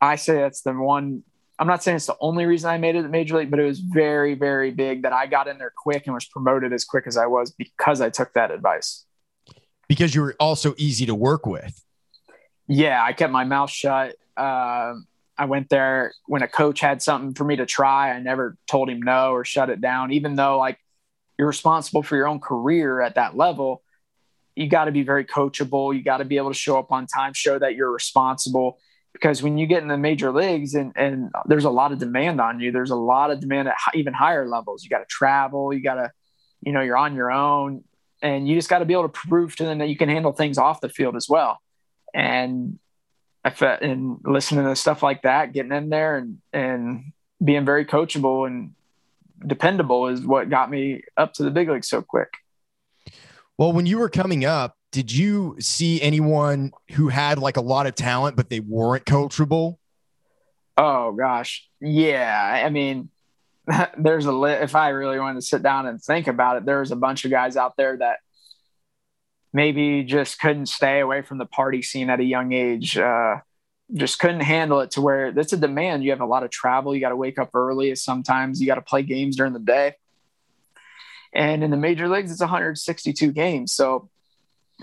[0.00, 1.22] i say that's the one
[1.58, 3.64] i'm not saying it's the only reason i made it at major league but it
[3.64, 7.06] was very very big that i got in there quick and was promoted as quick
[7.06, 9.04] as i was because i took that advice.
[9.88, 11.82] Because you were also easy to work with.
[12.66, 14.94] Yeah i kept my mouth shut uh,
[15.38, 18.12] i went there when a coach had something for me to try.
[18.12, 20.78] I never told him no or shut it down even though like
[21.38, 23.82] you're responsible for your own career at that level.
[24.54, 25.94] You got to be very coachable.
[25.94, 28.78] You got to be able to show up on time show that you're responsible
[29.12, 32.40] because when you get in the major leagues and, and there's a lot of demand
[32.40, 34.82] on you there's a lot of demand at even higher levels.
[34.82, 36.10] You got to travel you got to
[36.62, 37.84] you know you're on your own
[38.22, 40.32] and you just got to be able to prove to them that you can handle
[40.32, 41.60] things off the field as well.
[42.14, 42.78] And
[43.46, 48.46] if, and listening to stuff like that getting in there and and being very coachable
[48.46, 48.72] and
[49.46, 52.28] dependable is what got me up to the big leagues so quick.
[53.58, 57.86] Well, when you were coming up, did you see anyone who had like a lot
[57.86, 59.76] of talent, but they weren't coachable?
[60.76, 61.68] Oh gosh.
[61.80, 62.62] Yeah.
[62.64, 63.10] I mean,
[63.98, 66.90] there's a li- if I really wanted to sit down and think about it, there's
[66.90, 68.18] a bunch of guys out there that
[69.56, 72.98] maybe just couldn't stay away from the party scene at a young age.
[72.98, 73.36] Uh,
[73.94, 76.04] just couldn't handle it to where that's a demand.
[76.04, 76.94] You have a lot of travel.
[76.94, 77.94] You got to wake up early.
[77.94, 79.94] Sometimes you got to play games during the day.
[81.32, 83.72] And in the major leagues, it's 162 games.
[83.72, 84.10] So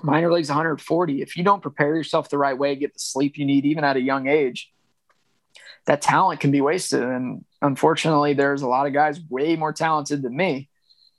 [0.02, 1.22] minor leagues 140.
[1.22, 3.96] If you don't prepare yourself the right way, get the sleep you need, even at
[3.96, 4.72] a young age,
[5.86, 7.04] that talent can be wasted.
[7.04, 10.70] And unfortunately, there's a lot of guys way more talented than me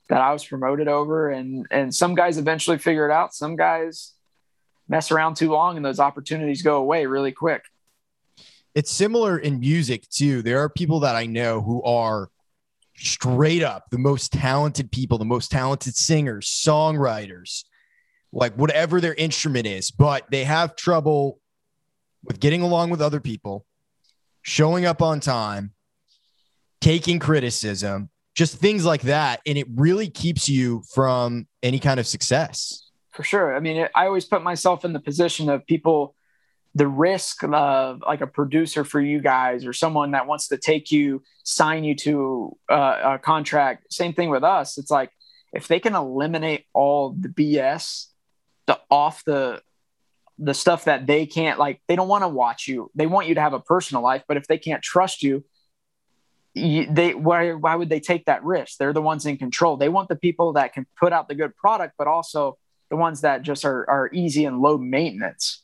[0.09, 1.29] that I was promoted over.
[1.29, 3.33] And and some guys eventually figure it out.
[3.33, 4.13] Some guys
[4.87, 7.63] mess around too long and those opportunities go away really quick
[8.75, 10.41] it's similar in music too.
[10.41, 12.29] There are people that I know who are
[12.97, 17.63] straight up the most talented people, the most talented singers, songwriters,
[18.33, 21.39] like whatever their instrument is, but they have trouble
[22.23, 23.65] with getting along with other people,
[24.41, 25.71] showing up on time,
[26.81, 29.41] taking criticism, just things like that.
[29.45, 32.91] And it really keeps you from any kind of success.
[33.11, 33.55] For sure.
[33.55, 36.15] I mean, I always put myself in the position of people
[36.75, 40.91] the risk of like a producer for you guys or someone that wants to take
[40.91, 45.09] you sign you to uh, a contract same thing with us it's like
[45.53, 48.07] if they can eliminate all the bs
[48.67, 49.61] the off the
[50.37, 53.35] the stuff that they can't like they don't want to watch you they want you
[53.35, 55.43] to have a personal life but if they can't trust you, you
[56.55, 60.07] they why why would they take that risk they're the ones in control they want
[60.07, 62.57] the people that can put out the good product but also
[62.89, 65.63] the ones that just are, are easy and low maintenance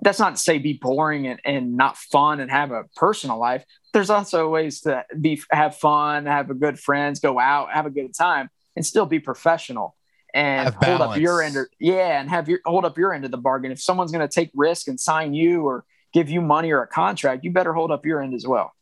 [0.00, 3.64] that's not to say be boring and, and not fun and have a personal life.
[3.92, 7.90] There's also ways to be have fun, have a good friends, go out, have a
[7.90, 9.96] good time, and still be professional
[10.34, 11.56] and hold up your end.
[11.56, 13.70] Of, yeah, and have your hold up your end of the bargain.
[13.70, 16.88] If someone's going to take risk and sign you or give you money or a
[16.88, 18.72] contract, you better hold up your end as well.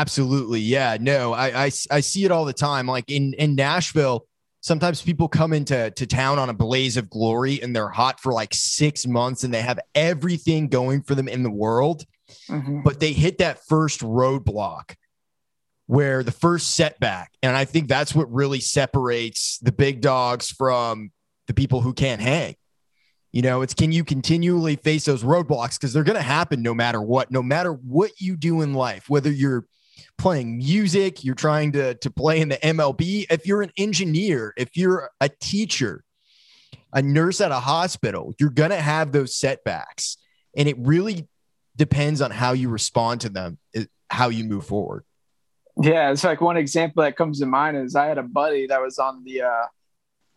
[0.00, 0.96] Absolutely, yeah.
[1.00, 2.86] No, I I, I see it all the time.
[2.86, 4.26] Like in in Nashville
[4.66, 8.32] sometimes people come into to town on a blaze of glory and they're hot for
[8.32, 12.04] like six months and they have everything going for them in the world.
[12.50, 12.82] Mm-hmm.
[12.82, 14.96] But they hit that first roadblock
[15.86, 17.30] where the first setback.
[17.44, 21.12] And I think that's what really separates the big dogs from
[21.46, 22.56] the people who can't hang.
[23.30, 26.74] You know, it's can you continually face those roadblocks because they're going to happen no
[26.74, 29.66] matter what, no matter what you do in life, whether you're
[30.18, 34.76] playing music, you're trying to, to play in the MLB, if you're an engineer, if
[34.76, 36.04] you're a teacher,
[36.92, 40.16] a nurse at a hospital, you're going to have those setbacks.
[40.56, 41.28] And it really
[41.76, 43.58] depends on how you respond to them,
[44.10, 45.04] how you move forward.
[45.78, 48.80] Yeah, it's like one example that comes to mind is I had a buddy that
[48.80, 49.66] was on the uh,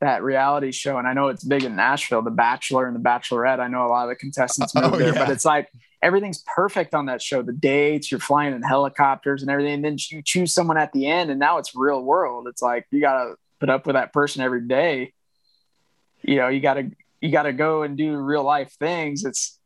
[0.02, 3.62] that reality show, and I know it's big in Nashville, The Bachelor and The Bachelorette.
[3.62, 5.26] I know a lot of the contestants move oh, there, yeah.
[5.26, 5.70] but it's like
[6.02, 7.42] everything's perfect on that show.
[7.42, 9.74] The dates, you're flying in helicopters and everything.
[9.74, 12.48] And then you choose someone at the end, and now it's real world.
[12.48, 15.14] It's like you gotta put up with that person every day.
[16.22, 19.26] You know, you gotta you gotta go and do real life things.
[19.26, 19.60] It's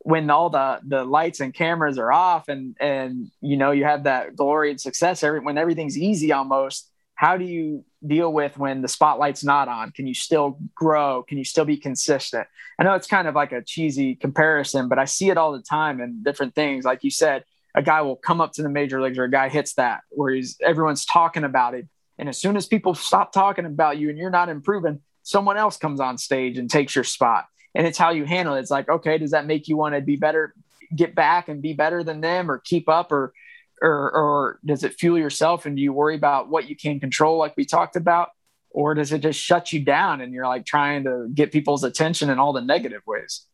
[0.00, 4.04] when all the the lights and cameras are off and and you know you have
[4.04, 8.80] that glory and success every when everything's easy almost how do you deal with when
[8.80, 9.90] the spotlight's not on?
[9.90, 11.24] Can you still grow?
[11.24, 12.46] Can you still be consistent?
[12.78, 15.60] I know it's kind of like a cheesy comparison, but I see it all the
[15.60, 16.84] time in different things.
[16.84, 17.42] Like you said,
[17.74, 20.32] a guy will come up to the major leagues or a guy hits that where
[20.32, 21.88] he's everyone's talking about it.
[22.18, 25.76] And as soon as people stop talking about you and you're not improving, someone else
[25.76, 27.46] comes on stage and takes your spot.
[27.74, 28.60] And it's how you handle it.
[28.60, 30.54] It's like, okay, does that make you want to be better,
[30.94, 33.32] get back and be better than them or keep up or
[33.82, 35.66] or, or does it fuel yourself?
[35.66, 38.30] And do you worry about what you can control like we talked about?
[38.70, 42.30] Or does it just shut you down and you're like trying to get people's attention
[42.30, 43.46] in all the negative ways?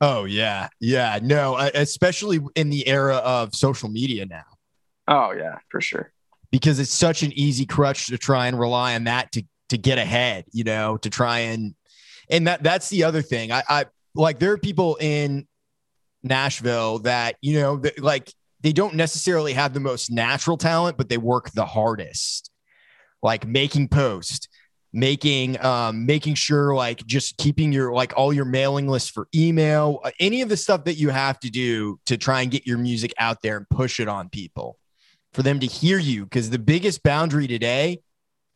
[0.00, 0.68] Oh yeah.
[0.78, 1.18] Yeah.
[1.22, 4.44] No uh, especially in the era of social media now.
[5.08, 6.12] Oh yeah for sure.
[6.50, 9.98] Because it's such an easy crutch to try and rely on that to to get
[9.98, 11.74] ahead you know to try and
[12.30, 13.52] and that that's the other thing.
[13.52, 15.46] I i like there are people in
[16.22, 18.32] nashville that you know that, like
[18.66, 22.50] they don't necessarily have the most natural talent, but they work the hardest,
[23.22, 24.48] like making post,
[24.92, 30.00] making um making sure like just keeping your like all your mailing lists for email
[30.04, 32.78] uh, any of the stuff that you have to do to try and get your
[32.78, 34.78] music out there and push it on people
[35.32, 36.24] for them to hear you.
[36.24, 38.00] Because the biggest boundary today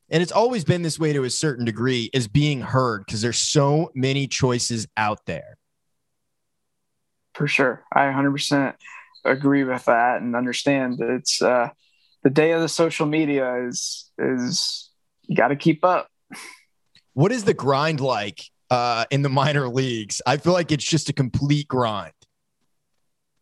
[0.09, 3.05] and it's always been this way to a certain degree is being heard.
[3.07, 5.57] Because there's so many choices out there.
[7.35, 7.85] For sure.
[7.93, 8.75] I 100%
[9.25, 11.71] agree with that and understand that it's uh,
[12.23, 14.91] the day of the social media is is
[15.27, 16.09] you got to keep up.
[17.15, 20.21] What is the grind like uh, in the minor leagues?
[20.27, 22.13] I feel like it's just a complete grind.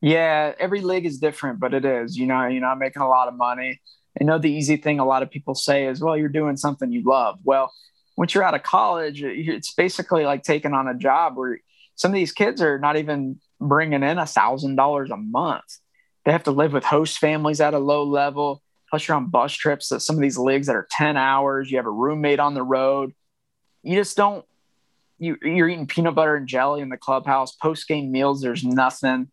[0.00, 2.16] Yeah, every league is different, but it is.
[2.16, 3.80] You know, you're not making a lot of money.
[4.20, 6.90] I know the easy thing a lot of people say is, well, you're doing something
[6.92, 7.38] you love.
[7.44, 7.72] Well,
[8.16, 11.58] once you're out of college, it's basically like taking on a job where
[11.98, 15.78] some of these kids are not even bringing in a thousand dollars a month.
[16.24, 18.62] They have to live with host families at a low level.
[18.88, 21.70] Plus, you're on bus trips to some of these leagues that are 10 hours.
[21.70, 23.14] You have a roommate on the road.
[23.82, 24.44] You just don't,
[25.18, 27.56] you, you're eating peanut butter and jelly in the clubhouse.
[27.56, 29.28] Post game meals, there's nothing.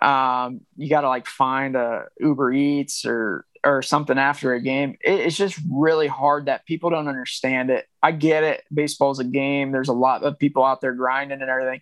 [0.00, 4.96] Um, you got to like find a Uber Eats or or something after a game.
[5.02, 7.86] It, it's just really hard that people don't understand it.
[8.02, 8.64] I get it.
[8.72, 9.72] Baseball's a game.
[9.72, 11.80] There's a lot of people out there grinding and everything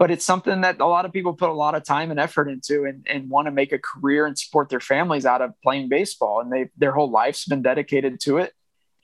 [0.00, 2.48] but it's something that a lot of people put a lot of time and effort
[2.48, 5.90] into and, and want to make a career and support their families out of playing
[5.90, 8.54] baseball and they their whole life's been dedicated to it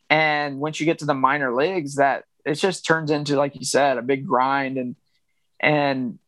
[0.08, 3.64] and once you get to the minor leagues that it just turns into like you
[3.64, 4.96] said a big grind and
[5.60, 6.18] and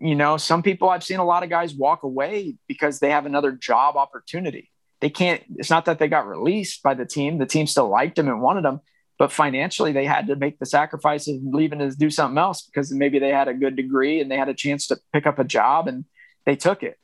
[0.00, 3.26] you know some people i've seen a lot of guys walk away because they have
[3.26, 4.70] another job opportunity
[5.04, 8.16] they can't it's not that they got released by the team the team still liked
[8.16, 8.80] them and wanted them
[9.18, 12.92] but financially they had to make the sacrifice of leaving to do something else because
[12.92, 15.44] maybe they had a good degree and they had a chance to pick up a
[15.44, 16.04] job and
[16.46, 16.98] they took it.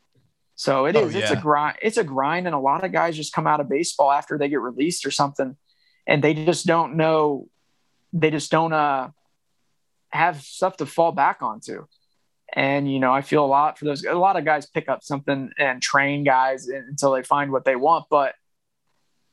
[0.57, 1.21] So it oh, oh, yeah.
[1.21, 1.77] it's a grind.
[1.81, 2.47] It's a grind.
[2.47, 5.11] And a lot of guys just come out of baseball after they get released or
[5.11, 5.57] something
[6.07, 7.49] and they just don't know.
[8.13, 9.11] They just don't, uh,
[10.09, 11.87] have stuff to fall back onto.
[12.55, 15.03] And, you know, I feel a lot for those, a lot of guys pick up
[15.03, 18.35] something and train guys until they find what they want, but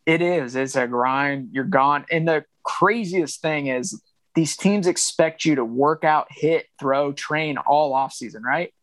[0.05, 1.49] it is, it's a grind.
[1.51, 2.05] You're gone.
[2.11, 4.01] And the craziest thing is
[4.35, 8.73] these teams expect you to work out, hit, throw, train all off season, right?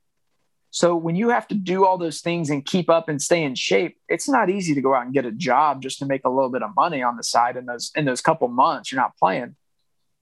[0.70, 3.54] So when you have to do all those things and keep up and stay in
[3.54, 6.28] shape, it's not easy to go out and get a job just to make a
[6.28, 9.16] little bit of money on the side in those in those couple months you're not
[9.16, 9.54] playing.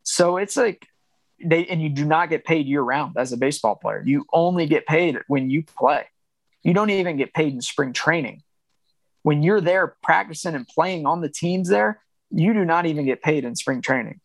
[0.02, 0.86] So it's like
[1.44, 4.02] they and you do not get paid year round as a baseball player.
[4.04, 6.06] You only get paid when you play.
[6.62, 8.42] You don't even get paid in spring training.
[9.22, 13.22] When you're there practicing and playing on the teams there, you do not even get
[13.22, 14.20] paid in spring training.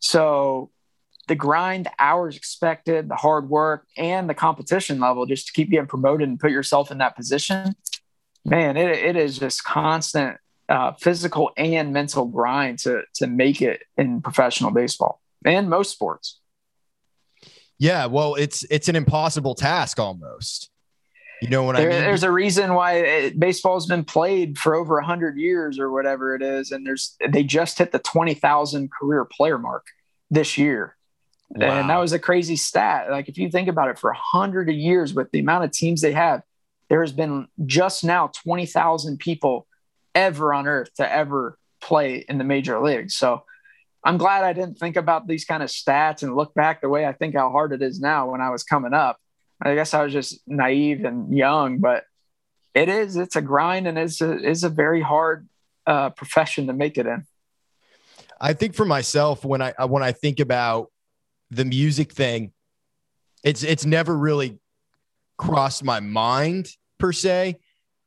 [0.00, 0.70] So
[1.28, 5.86] the grind, hours expected, the hard work, and the competition level just to keep getting
[5.86, 7.74] promoted and put yourself in that position,
[8.44, 10.38] man, it, it is just constant
[10.68, 16.40] uh, physical and mental grind to to make it in professional baseball and most sports.
[17.78, 20.70] Yeah, well, it's it's an impossible task almost.
[21.42, 22.02] You know what there, I mean?
[22.02, 26.42] There's a reason why it, baseball's been played for over hundred years or whatever it
[26.42, 29.86] is, and there's they just hit the twenty thousand career player mark
[30.30, 30.96] this year.
[31.50, 31.80] Wow.
[31.80, 33.10] And that was a crazy stat.
[33.10, 36.00] Like if you think about it, for a hundred years with the amount of teams
[36.00, 36.42] they have,
[36.88, 39.66] there has been just now twenty thousand people
[40.14, 43.16] ever on earth to ever play in the major leagues.
[43.16, 43.42] So
[44.04, 47.06] I'm glad I didn't think about these kind of stats and look back the way
[47.06, 49.18] I think how hard it is now when I was coming up.
[49.62, 52.04] I guess I was just naive and young, but
[52.74, 55.48] it is, it's a grind and it's a, it's a very hard
[55.86, 57.24] uh, profession to make it in.
[58.40, 60.90] I think for myself, when I, when I think about
[61.50, 62.52] the music thing,
[63.42, 64.58] it's it's never really
[65.36, 67.58] crossed my mind per se.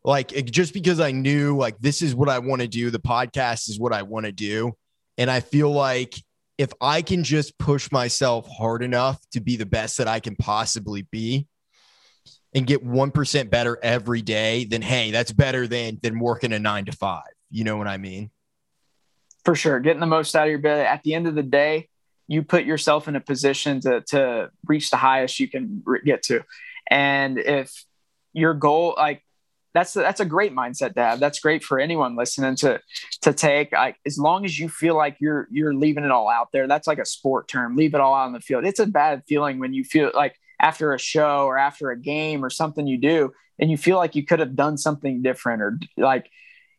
[0.03, 2.99] Like it, just because I knew like this is what I want to do, the
[2.99, 4.73] podcast is what I want to do,
[5.17, 6.15] and I feel like
[6.57, 10.35] if I can just push myself hard enough to be the best that I can
[10.35, 11.47] possibly be
[12.53, 16.85] and get 1% better every day, then hey, that's better than than working a 9
[16.85, 17.23] to 5.
[17.51, 18.31] You know what I mean?
[19.45, 19.79] For sure.
[19.79, 20.81] Getting the most out of your belly.
[20.81, 21.89] At the end of the day,
[22.27, 26.43] you put yourself in a position to to reach the highest you can get to
[26.89, 27.85] and if
[28.33, 29.23] your goal like
[29.73, 32.79] that's that's a great mindset to have that's great for anyone listening to
[33.21, 36.47] to take like as long as you feel like you're you're leaving it all out
[36.51, 38.85] there that's like a sport term leave it all out on the field it's a
[38.85, 42.87] bad feeling when you feel like after a show or after a game or something
[42.87, 46.29] you do and you feel like you could have done something different or like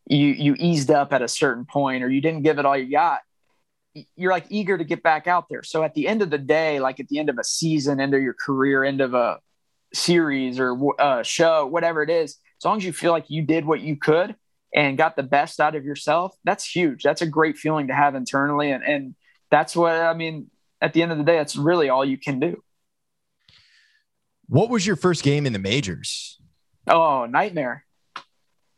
[0.07, 2.91] you you eased up at a certain point or you didn't give it all you
[2.91, 3.21] got
[4.17, 5.63] you're like eager to get back out there.
[5.63, 8.15] So at the end of the day, like at the end of a season, end
[8.15, 9.39] of your career, end of a
[9.95, 13.43] series or a uh, show, whatever it is, as long as you feel like you
[13.43, 14.35] did what you could
[14.75, 17.03] and got the best out of yourself, that's huge.
[17.03, 18.71] That's a great feeling to have internally.
[18.71, 19.15] And, and
[19.51, 20.51] that's what, I mean,
[20.81, 22.63] at the end of the day, that's really all you can do.
[24.49, 26.41] What was your first game in the majors?
[26.87, 27.85] Oh, nightmare.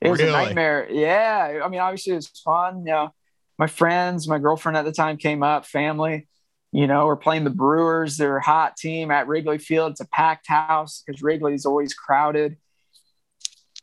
[0.01, 0.31] It was really?
[0.31, 0.89] a nightmare.
[0.91, 1.61] Yeah.
[1.65, 2.81] I mean, obviously it was fun.
[2.81, 3.15] You know,
[3.59, 6.27] my friends, my girlfriend at the time came up, family.
[6.73, 8.17] You know, we're playing the Brewers.
[8.17, 9.93] They're a hot team at Wrigley Field.
[9.93, 12.57] It's a packed house because Wrigley's always crowded.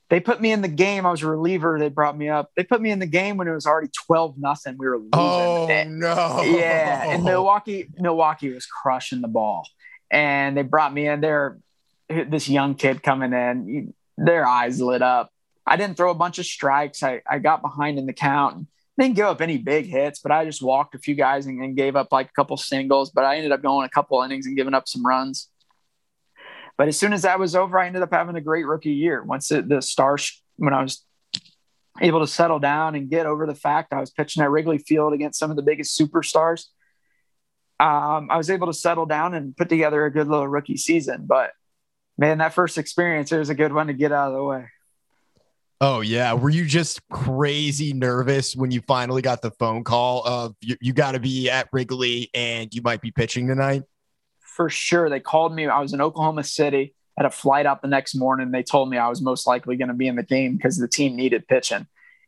[0.09, 1.05] They put me in the game.
[1.05, 1.77] I was a reliever.
[1.79, 2.51] They brought me up.
[2.55, 4.77] They put me in the game when it was already 12 nothing.
[4.77, 5.09] We were losing.
[5.13, 6.41] Oh, no.
[6.43, 7.11] Yeah.
[7.11, 9.67] And Milwaukee, Milwaukee was crushing the ball.
[10.09, 11.57] And they brought me in there.
[12.09, 15.29] This young kid coming in, their eyes lit up.
[15.65, 17.03] I didn't throw a bunch of strikes.
[17.03, 20.45] I, I got behind in the count didn't give up any big hits, but I
[20.45, 23.11] just walked a few guys and, and gave up like a couple singles.
[23.11, 25.49] But I ended up going a couple innings and giving up some runs.
[26.77, 29.23] But as soon as that was over, I ended up having a great rookie year.
[29.23, 31.03] Once it, the stars, when I was
[31.99, 35.13] able to settle down and get over the fact I was pitching at Wrigley Field
[35.13, 36.65] against some of the biggest superstars,
[37.79, 41.25] um, I was able to settle down and put together a good little rookie season.
[41.25, 41.51] But
[42.17, 44.65] man, that first experience, it was a good one to get out of the way.
[45.79, 50.55] Oh yeah, were you just crazy nervous when you finally got the phone call of
[50.59, 53.83] you, you got to be at Wrigley and you might be pitching tonight?
[54.57, 55.67] For sure, they called me.
[55.67, 56.95] I was in Oklahoma City.
[57.15, 58.49] Had a flight out the next morning.
[58.49, 60.87] They told me I was most likely going to be in the game because the
[60.87, 61.85] team needed pitching.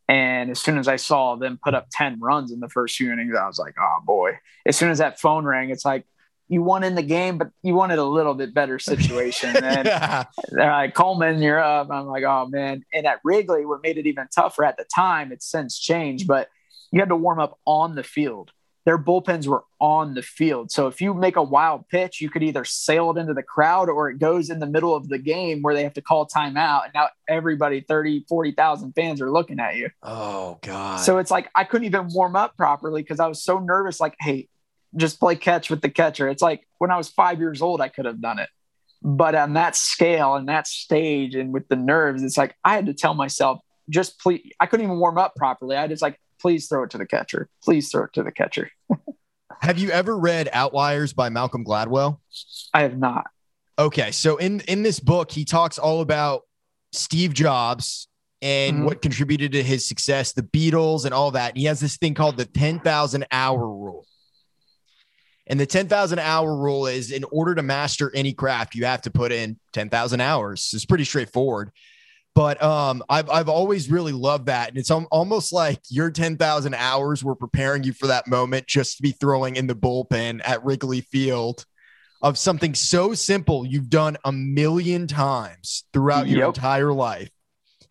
[0.08, 3.12] And as soon as I saw them put up 10 runs in the first few
[3.12, 4.34] innings, I was like, oh boy.
[4.64, 6.06] As soon as that phone rang, it's like,
[6.50, 9.56] you won in the game, but you wanted a little bit better situation.
[9.64, 10.26] And yeah.
[10.52, 11.90] they're like, Coleman, you're up.
[11.90, 12.86] I'm like, oh man.
[12.94, 16.48] And at Wrigley, what made it even tougher at the time, it's since changed, but
[16.92, 18.52] you had to warm up on the field.
[18.86, 20.72] Their bullpens were on the field.
[20.72, 23.90] So if you make a wild pitch, you could either sail it into the crowd
[23.90, 26.86] or it goes in the middle of the game where they have to call timeout.
[26.86, 29.90] And now everybody, 30, 40,000 fans are looking at you.
[30.02, 30.98] Oh, God.
[30.98, 34.00] So it's like I couldn't even warm up properly because I was so nervous.
[34.00, 34.48] Like, hey,
[34.96, 36.30] just play catch with the catcher.
[36.30, 38.50] It's like when I was five years old, I could have done it.
[39.02, 42.88] But on that scale and that stage and with the nerves, it's like I had
[42.88, 43.60] to tell myself,
[43.90, 45.76] just please, I couldn't even warm up properly.
[45.78, 47.50] I just like, please throw it to the catcher.
[47.64, 48.72] Please throw it to the catcher.
[49.62, 52.20] Have you ever read Outliers by Malcolm Gladwell?
[52.74, 53.28] I have not.
[53.78, 56.44] Okay, so in in this book, he talks all about
[56.94, 58.08] Steve Jobs
[58.42, 58.86] and mm-hmm.
[58.86, 61.50] what contributed to his success, the Beatles, and all that.
[61.50, 64.06] And he has this thing called the ten thousand hour rule.
[65.50, 69.10] And the 10,000 hour rule is in order to master any craft, you have to
[69.10, 70.70] put in 10,000 hours.
[70.76, 71.72] It's pretty straightforward.
[72.36, 74.70] But um, I've, I've always really loved that.
[74.70, 79.04] And it's almost like your 10,000 hours were preparing you for that moment just to
[79.04, 81.66] be throwing in the bullpen at Wrigley Field
[82.22, 86.48] of something so simple you've done a million times throughout your yep.
[86.50, 87.30] entire life.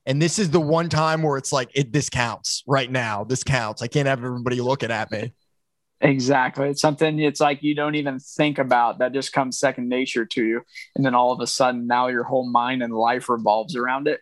[0.07, 3.25] And this is the one time where it's like, it, this counts right now.
[3.25, 3.83] This counts.
[3.83, 5.35] I can't have everybody looking at me.
[6.01, 6.69] Exactly.
[6.69, 10.45] It's something it's like you don't even think about that just comes second nature to
[10.45, 10.63] you.
[10.95, 14.21] And then all of a sudden now your whole mind and life revolves around it.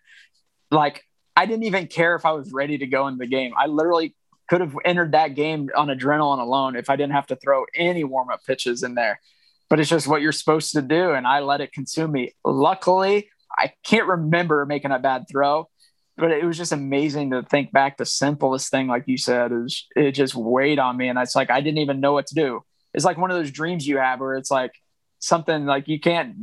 [0.70, 1.04] Like
[1.36, 3.52] I didn't even care if I was ready to go in the game.
[3.58, 4.14] I literally
[4.48, 8.04] could have entered that game on adrenaline alone if I didn't have to throw any
[8.04, 9.20] warm up pitches in there.
[9.68, 11.12] But it's just what you're supposed to do.
[11.12, 12.32] And I let it consume me.
[12.44, 15.68] Luckily, I can't remember making a bad throw
[16.16, 17.96] but it was just amazing to think back.
[17.96, 21.50] The simplest thing, like you said, is it just weighed on me, and it's like
[21.50, 22.62] I didn't even know what to do.
[22.94, 24.72] It's like one of those dreams you have where it's like
[25.18, 26.34] something like you can't.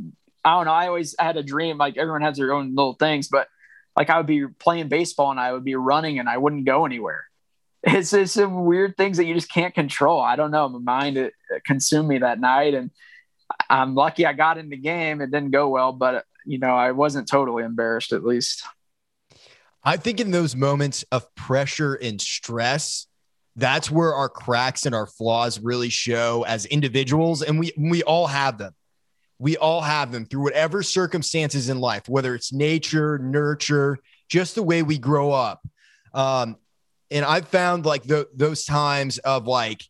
[0.44, 0.72] I don't know.
[0.72, 1.78] I always had a dream.
[1.78, 3.48] Like everyone has their own little things, but
[3.96, 6.86] like I would be playing baseball and I would be running and I wouldn't go
[6.86, 7.24] anywhere.
[7.86, 10.18] It's just some weird things that you just can't control.
[10.18, 10.66] I don't know.
[10.70, 12.90] My mind it, it consumed me that night, and
[13.68, 15.20] I'm lucky I got in the game.
[15.20, 18.64] It didn't go well, but you know I wasn't totally embarrassed at least.
[19.84, 23.06] I think in those moments of pressure and stress,
[23.56, 27.42] that's where our cracks and our flaws really show as individuals.
[27.42, 28.74] And we, we all have them.
[29.38, 34.62] We all have them through whatever circumstances in life, whether it's nature, nurture, just the
[34.62, 35.60] way we grow up.
[36.14, 36.56] Um,
[37.10, 39.82] and I've found like the, those times of like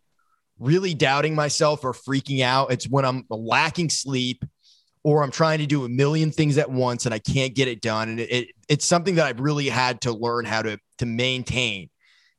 [0.59, 2.73] really doubting myself or freaking out.
[2.73, 4.45] It's when I'm lacking sleep
[5.05, 7.81] or I'm trying to do a million things at once and I can't get it
[7.81, 8.09] done.
[8.09, 11.91] And it, it it's something that I've really had to learn how to to maintain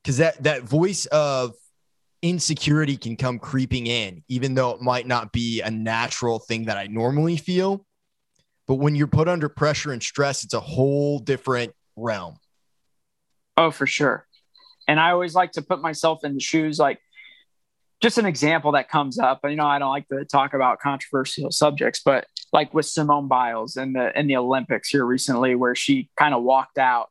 [0.02, 1.54] because that that voice of
[2.22, 6.76] insecurity can come creeping in, even though it might not be a natural thing that
[6.76, 7.86] I normally feel.
[8.66, 12.36] But when you're put under pressure and stress, it's a whole different realm.
[13.56, 14.26] Oh, for sure.
[14.88, 17.00] And I always like to put myself in the shoes like
[18.00, 19.40] just an example that comes up.
[19.44, 23.76] You know, I don't like to talk about controversial subjects, but like with Simone Biles
[23.76, 27.10] in the in the Olympics here recently, where she kind of walked out.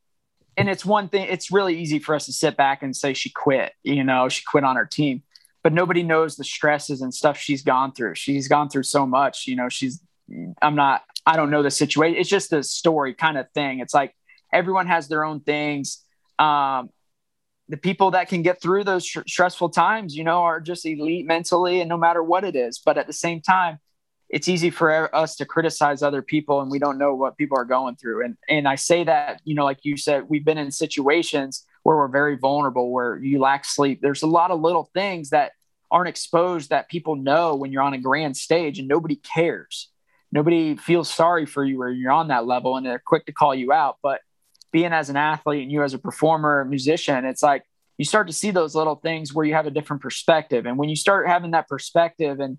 [0.57, 3.29] And it's one thing, it's really easy for us to sit back and say she
[3.29, 5.21] quit, you know, she quit on her team.
[5.63, 8.15] But nobody knows the stresses and stuff she's gone through.
[8.15, 10.01] She's gone through so much, you know, she's
[10.61, 12.19] I'm not I don't know the situation.
[12.19, 13.79] It's just a story kind of thing.
[13.79, 14.15] It's like
[14.53, 16.03] everyone has their own things.
[16.37, 16.89] Um,
[17.67, 21.81] the people that can get through those stressful times, you know, are just elite mentally
[21.81, 22.79] and no matter what it is.
[22.79, 23.79] But at the same time,
[24.29, 27.65] it's easy for us to criticize other people and we don't know what people are
[27.65, 28.25] going through.
[28.25, 31.97] And and I say that, you know, like you said, we've been in situations where
[31.97, 33.99] we're very vulnerable, where you lack sleep.
[34.01, 35.51] There's a lot of little things that
[35.91, 39.89] aren't exposed that people know when you're on a grand stage and nobody cares.
[40.31, 43.53] Nobody feels sorry for you or you're on that level and they're quick to call
[43.53, 43.97] you out.
[44.01, 44.21] But
[44.75, 47.63] being as an athlete and you as a performer, musician, it's like
[47.97, 50.65] you start to see those little things where you have a different perspective.
[50.65, 52.57] And when you start having that perspective and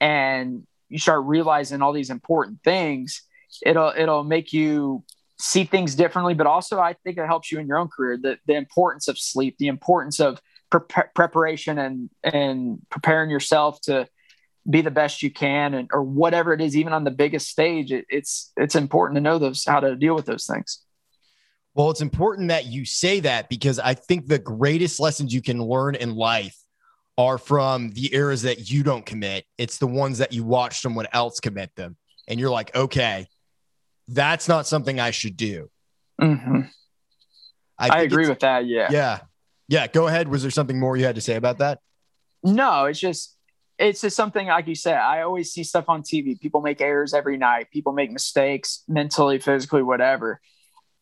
[0.00, 3.20] and you start realizing all these important things,
[3.64, 5.02] it'll it'll make you
[5.40, 6.34] see things differently.
[6.34, 8.16] But also, I think it helps you in your own career.
[8.16, 10.40] The the importance of sleep, the importance of
[10.70, 14.06] pre- preparation, and and preparing yourself to
[14.70, 17.92] be the best you can and or whatever it is even on the biggest stage
[17.92, 20.80] it, it's it's important to know those how to deal with those things
[21.76, 25.62] well, it's important that you say that because I think the greatest lessons you can
[25.62, 26.56] learn in life
[27.18, 29.44] are from the errors that you don't commit.
[29.58, 31.98] It's the ones that you watch someone else commit them.
[32.28, 33.26] And you're like, okay,
[34.08, 35.70] that's not something I should do.
[36.18, 36.62] Mm-hmm.
[37.78, 38.64] I, I agree with that.
[38.64, 38.88] Yeah.
[38.90, 39.18] Yeah.
[39.68, 39.86] Yeah.
[39.86, 40.28] Go ahead.
[40.28, 41.80] Was there something more you had to say about that?
[42.42, 43.36] No, it's just,
[43.78, 44.96] it's just something like you said.
[44.96, 46.40] I always see stuff on TV.
[46.40, 47.70] People make errors every night.
[47.70, 50.40] People make mistakes mentally, physically, whatever.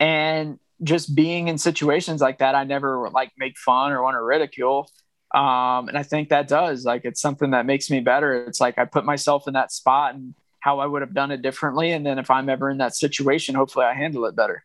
[0.00, 4.22] And just being in situations like that, I never like make fun or want to
[4.22, 4.90] ridicule.
[5.34, 8.44] Um, and I think that does like it's something that makes me better.
[8.46, 11.42] It's like I put myself in that spot and how I would have done it
[11.42, 11.90] differently.
[11.90, 14.64] And then if I'm ever in that situation, hopefully I handle it better.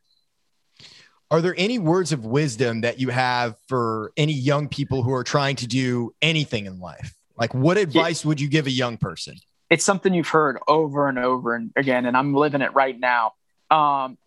[1.32, 5.24] Are there any words of wisdom that you have for any young people who are
[5.24, 7.14] trying to do anything in life?
[7.38, 9.36] Like, what advice would you give a young person?
[9.70, 13.34] It's something you've heard over and over and again, and I'm living it right now.
[13.70, 14.18] Um,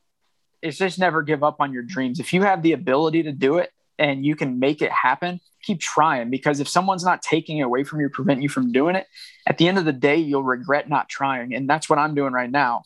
[0.63, 2.21] it's just never give up on your dreams.
[2.21, 5.81] If you have the ability to do it and you can make it happen, keep
[5.81, 9.07] trying because if someone's not taking it away from you, prevent you from doing it,
[9.47, 11.55] at the end of the day, you'll regret not trying.
[11.55, 12.85] And that's what I'm doing right now.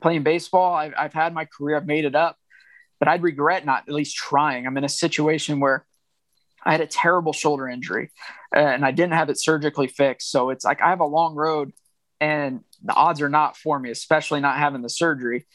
[0.00, 2.38] Playing baseball, I've, I've had my career, I've made it up,
[2.98, 4.66] but I'd regret not at least trying.
[4.66, 5.84] I'm in a situation where
[6.64, 8.10] I had a terrible shoulder injury
[8.54, 10.30] uh, and I didn't have it surgically fixed.
[10.30, 11.72] So it's like I have a long road
[12.20, 15.46] and the odds are not for me, especially not having the surgery.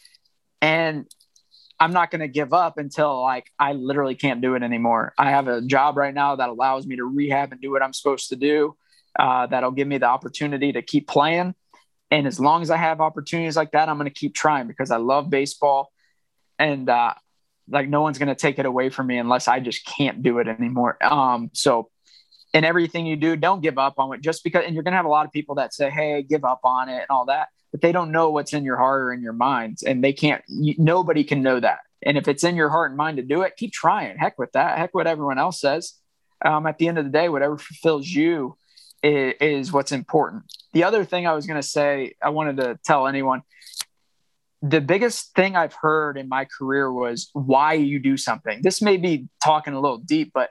[0.60, 1.06] And
[1.80, 5.12] I'm not going to give up until like I literally can't do it anymore.
[5.18, 7.92] I have a job right now that allows me to rehab and do what I'm
[7.92, 8.76] supposed to do.
[9.18, 11.54] Uh, that'll give me the opportunity to keep playing.
[12.10, 14.90] And as long as I have opportunities like that, I'm going to keep trying because
[14.90, 15.90] I love baseball.
[16.58, 17.14] And uh,
[17.68, 20.38] like no one's going to take it away from me unless I just can't do
[20.38, 20.96] it anymore.
[21.02, 21.90] Um, so
[22.52, 24.96] in everything you do, don't give up on it just because, and you're going to
[24.96, 27.48] have a lot of people that say, Hey, give up on it and all that,
[27.74, 29.78] but they don't know what's in your heart or in your mind.
[29.84, 31.80] And they can't, you, nobody can know that.
[32.06, 34.16] And if it's in your heart and mind to do it, keep trying.
[34.16, 34.78] Heck with that.
[34.78, 35.94] Heck what everyone else says.
[36.44, 38.56] Um, at the end of the day, whatever fulfills you
[39.02, 40.44] is, is what's important.
[40.72, 43.42] The other thing I was going to say, I wanted to tell anyone
[44.62, 48.60] the biggest thing I've heard in my career was why you do something.
[48.62, 50.50] This may be talking a little deep, but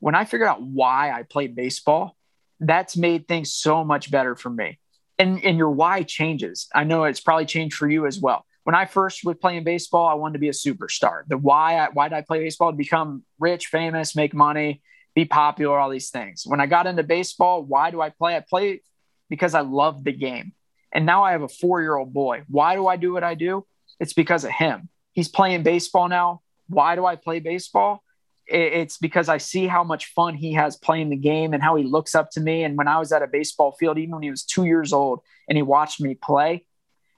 [0.00, 2.16] when I figured out why I played baseball,
[2.58, 4.80] that's made things so much better for me.
[5.18, 6.68] And, and your why changes.
[6.74, 8.44] I know it's probably changed for you as well.
[8.64, 11.22] When I first was playing baseball, I wanted to be a superstar.
[11.28, 12.72] The why, I, why did I play baseball?
[12.72, 14.82] To become rich, famous, make money,
[15.14, 16.42] be popular, all these things.
[16.44, 18.36] When I got into baseball, why do I play?
[18.36, 18.82] I play
[19.30, 20.52] because I love the game.
[20.92, 22.42] And now I have a four year old boy.
[22.48, 23.66] Why do I do what I do?
[23.98, 24.88] It's because of him.
[25.12, 26.42] He's playing baseball now.
[26.68, 28.02] Why do I play baseball?
[28.48, 31.84] It's because I see how much fun he has playing the game and how he
[31.84, 32.62] looks up to me.
[32.62, 35.20] And when I was at a baseball field, even when he was two years old
[35.48, 36.64] and he watched me play,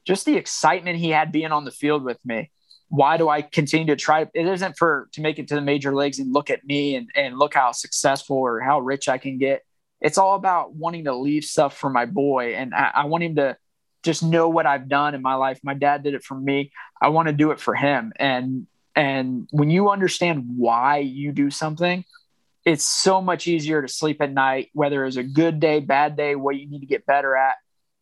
[0.06, 2.50] just the excitement he had being on the field with me.
[2.88, 4.22] Why do I continue to try?
[4.32, 7.10] It isn't for to make it to the major leagues and look at me and,
[7.14, 9.62] and look how successful or how rich I can get.
[10.00, 12.54] It's all about wanting to leave stuff for my boy.
[12.54, 13.58] And I, I want him to
[14.02, 15.60] just know what I've done in my life.
[15.62, 16.72] My dad did it for me.
[17.02, 18.14] I want to do it for him.
[18.16, 18.66] And
[18.99, 22.05] and when you understand why you do something,
[22.64, 26.34] it's so much easier to sleep at night, whether it's a good day, bad day,
[26.34, 27.55] what you need to get better at.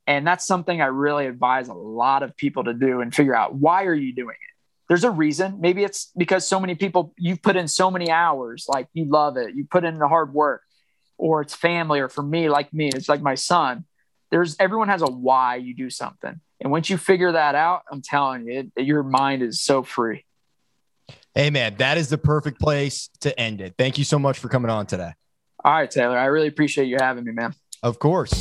[0.06, 3.54] And that's something I really advise a lot of people to do and figure out
[3.54, 4.54] why are you doing it?
[4.88, 5.60] There's a reason.
[5.60, 9.36] Maybe it's because so many people you've put in so many hours, like you love
[9.36, 10.62] it, you put in the hard work,
[11.18, 13.84] or it's family, or for me, like me, it's like my son
[14.30, 16.40] there's everyone has a why you do something.
[16.60, 20.25] And once you figure that out, I'm telling you, it, your mind is so free.
[21.36, 23.74] Hey, man, that is the perfect place to end it.
[23.76, 25.12] Thank you so much for coming on today.
[25.62, 26.16] All right, Taylor.
[26.16, 27.54] I really appreciate you having me, man.
[27.82, 28.32] Of course.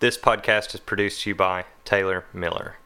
[0.00, 2.76] This podcast is produced to you by Taylor Miller.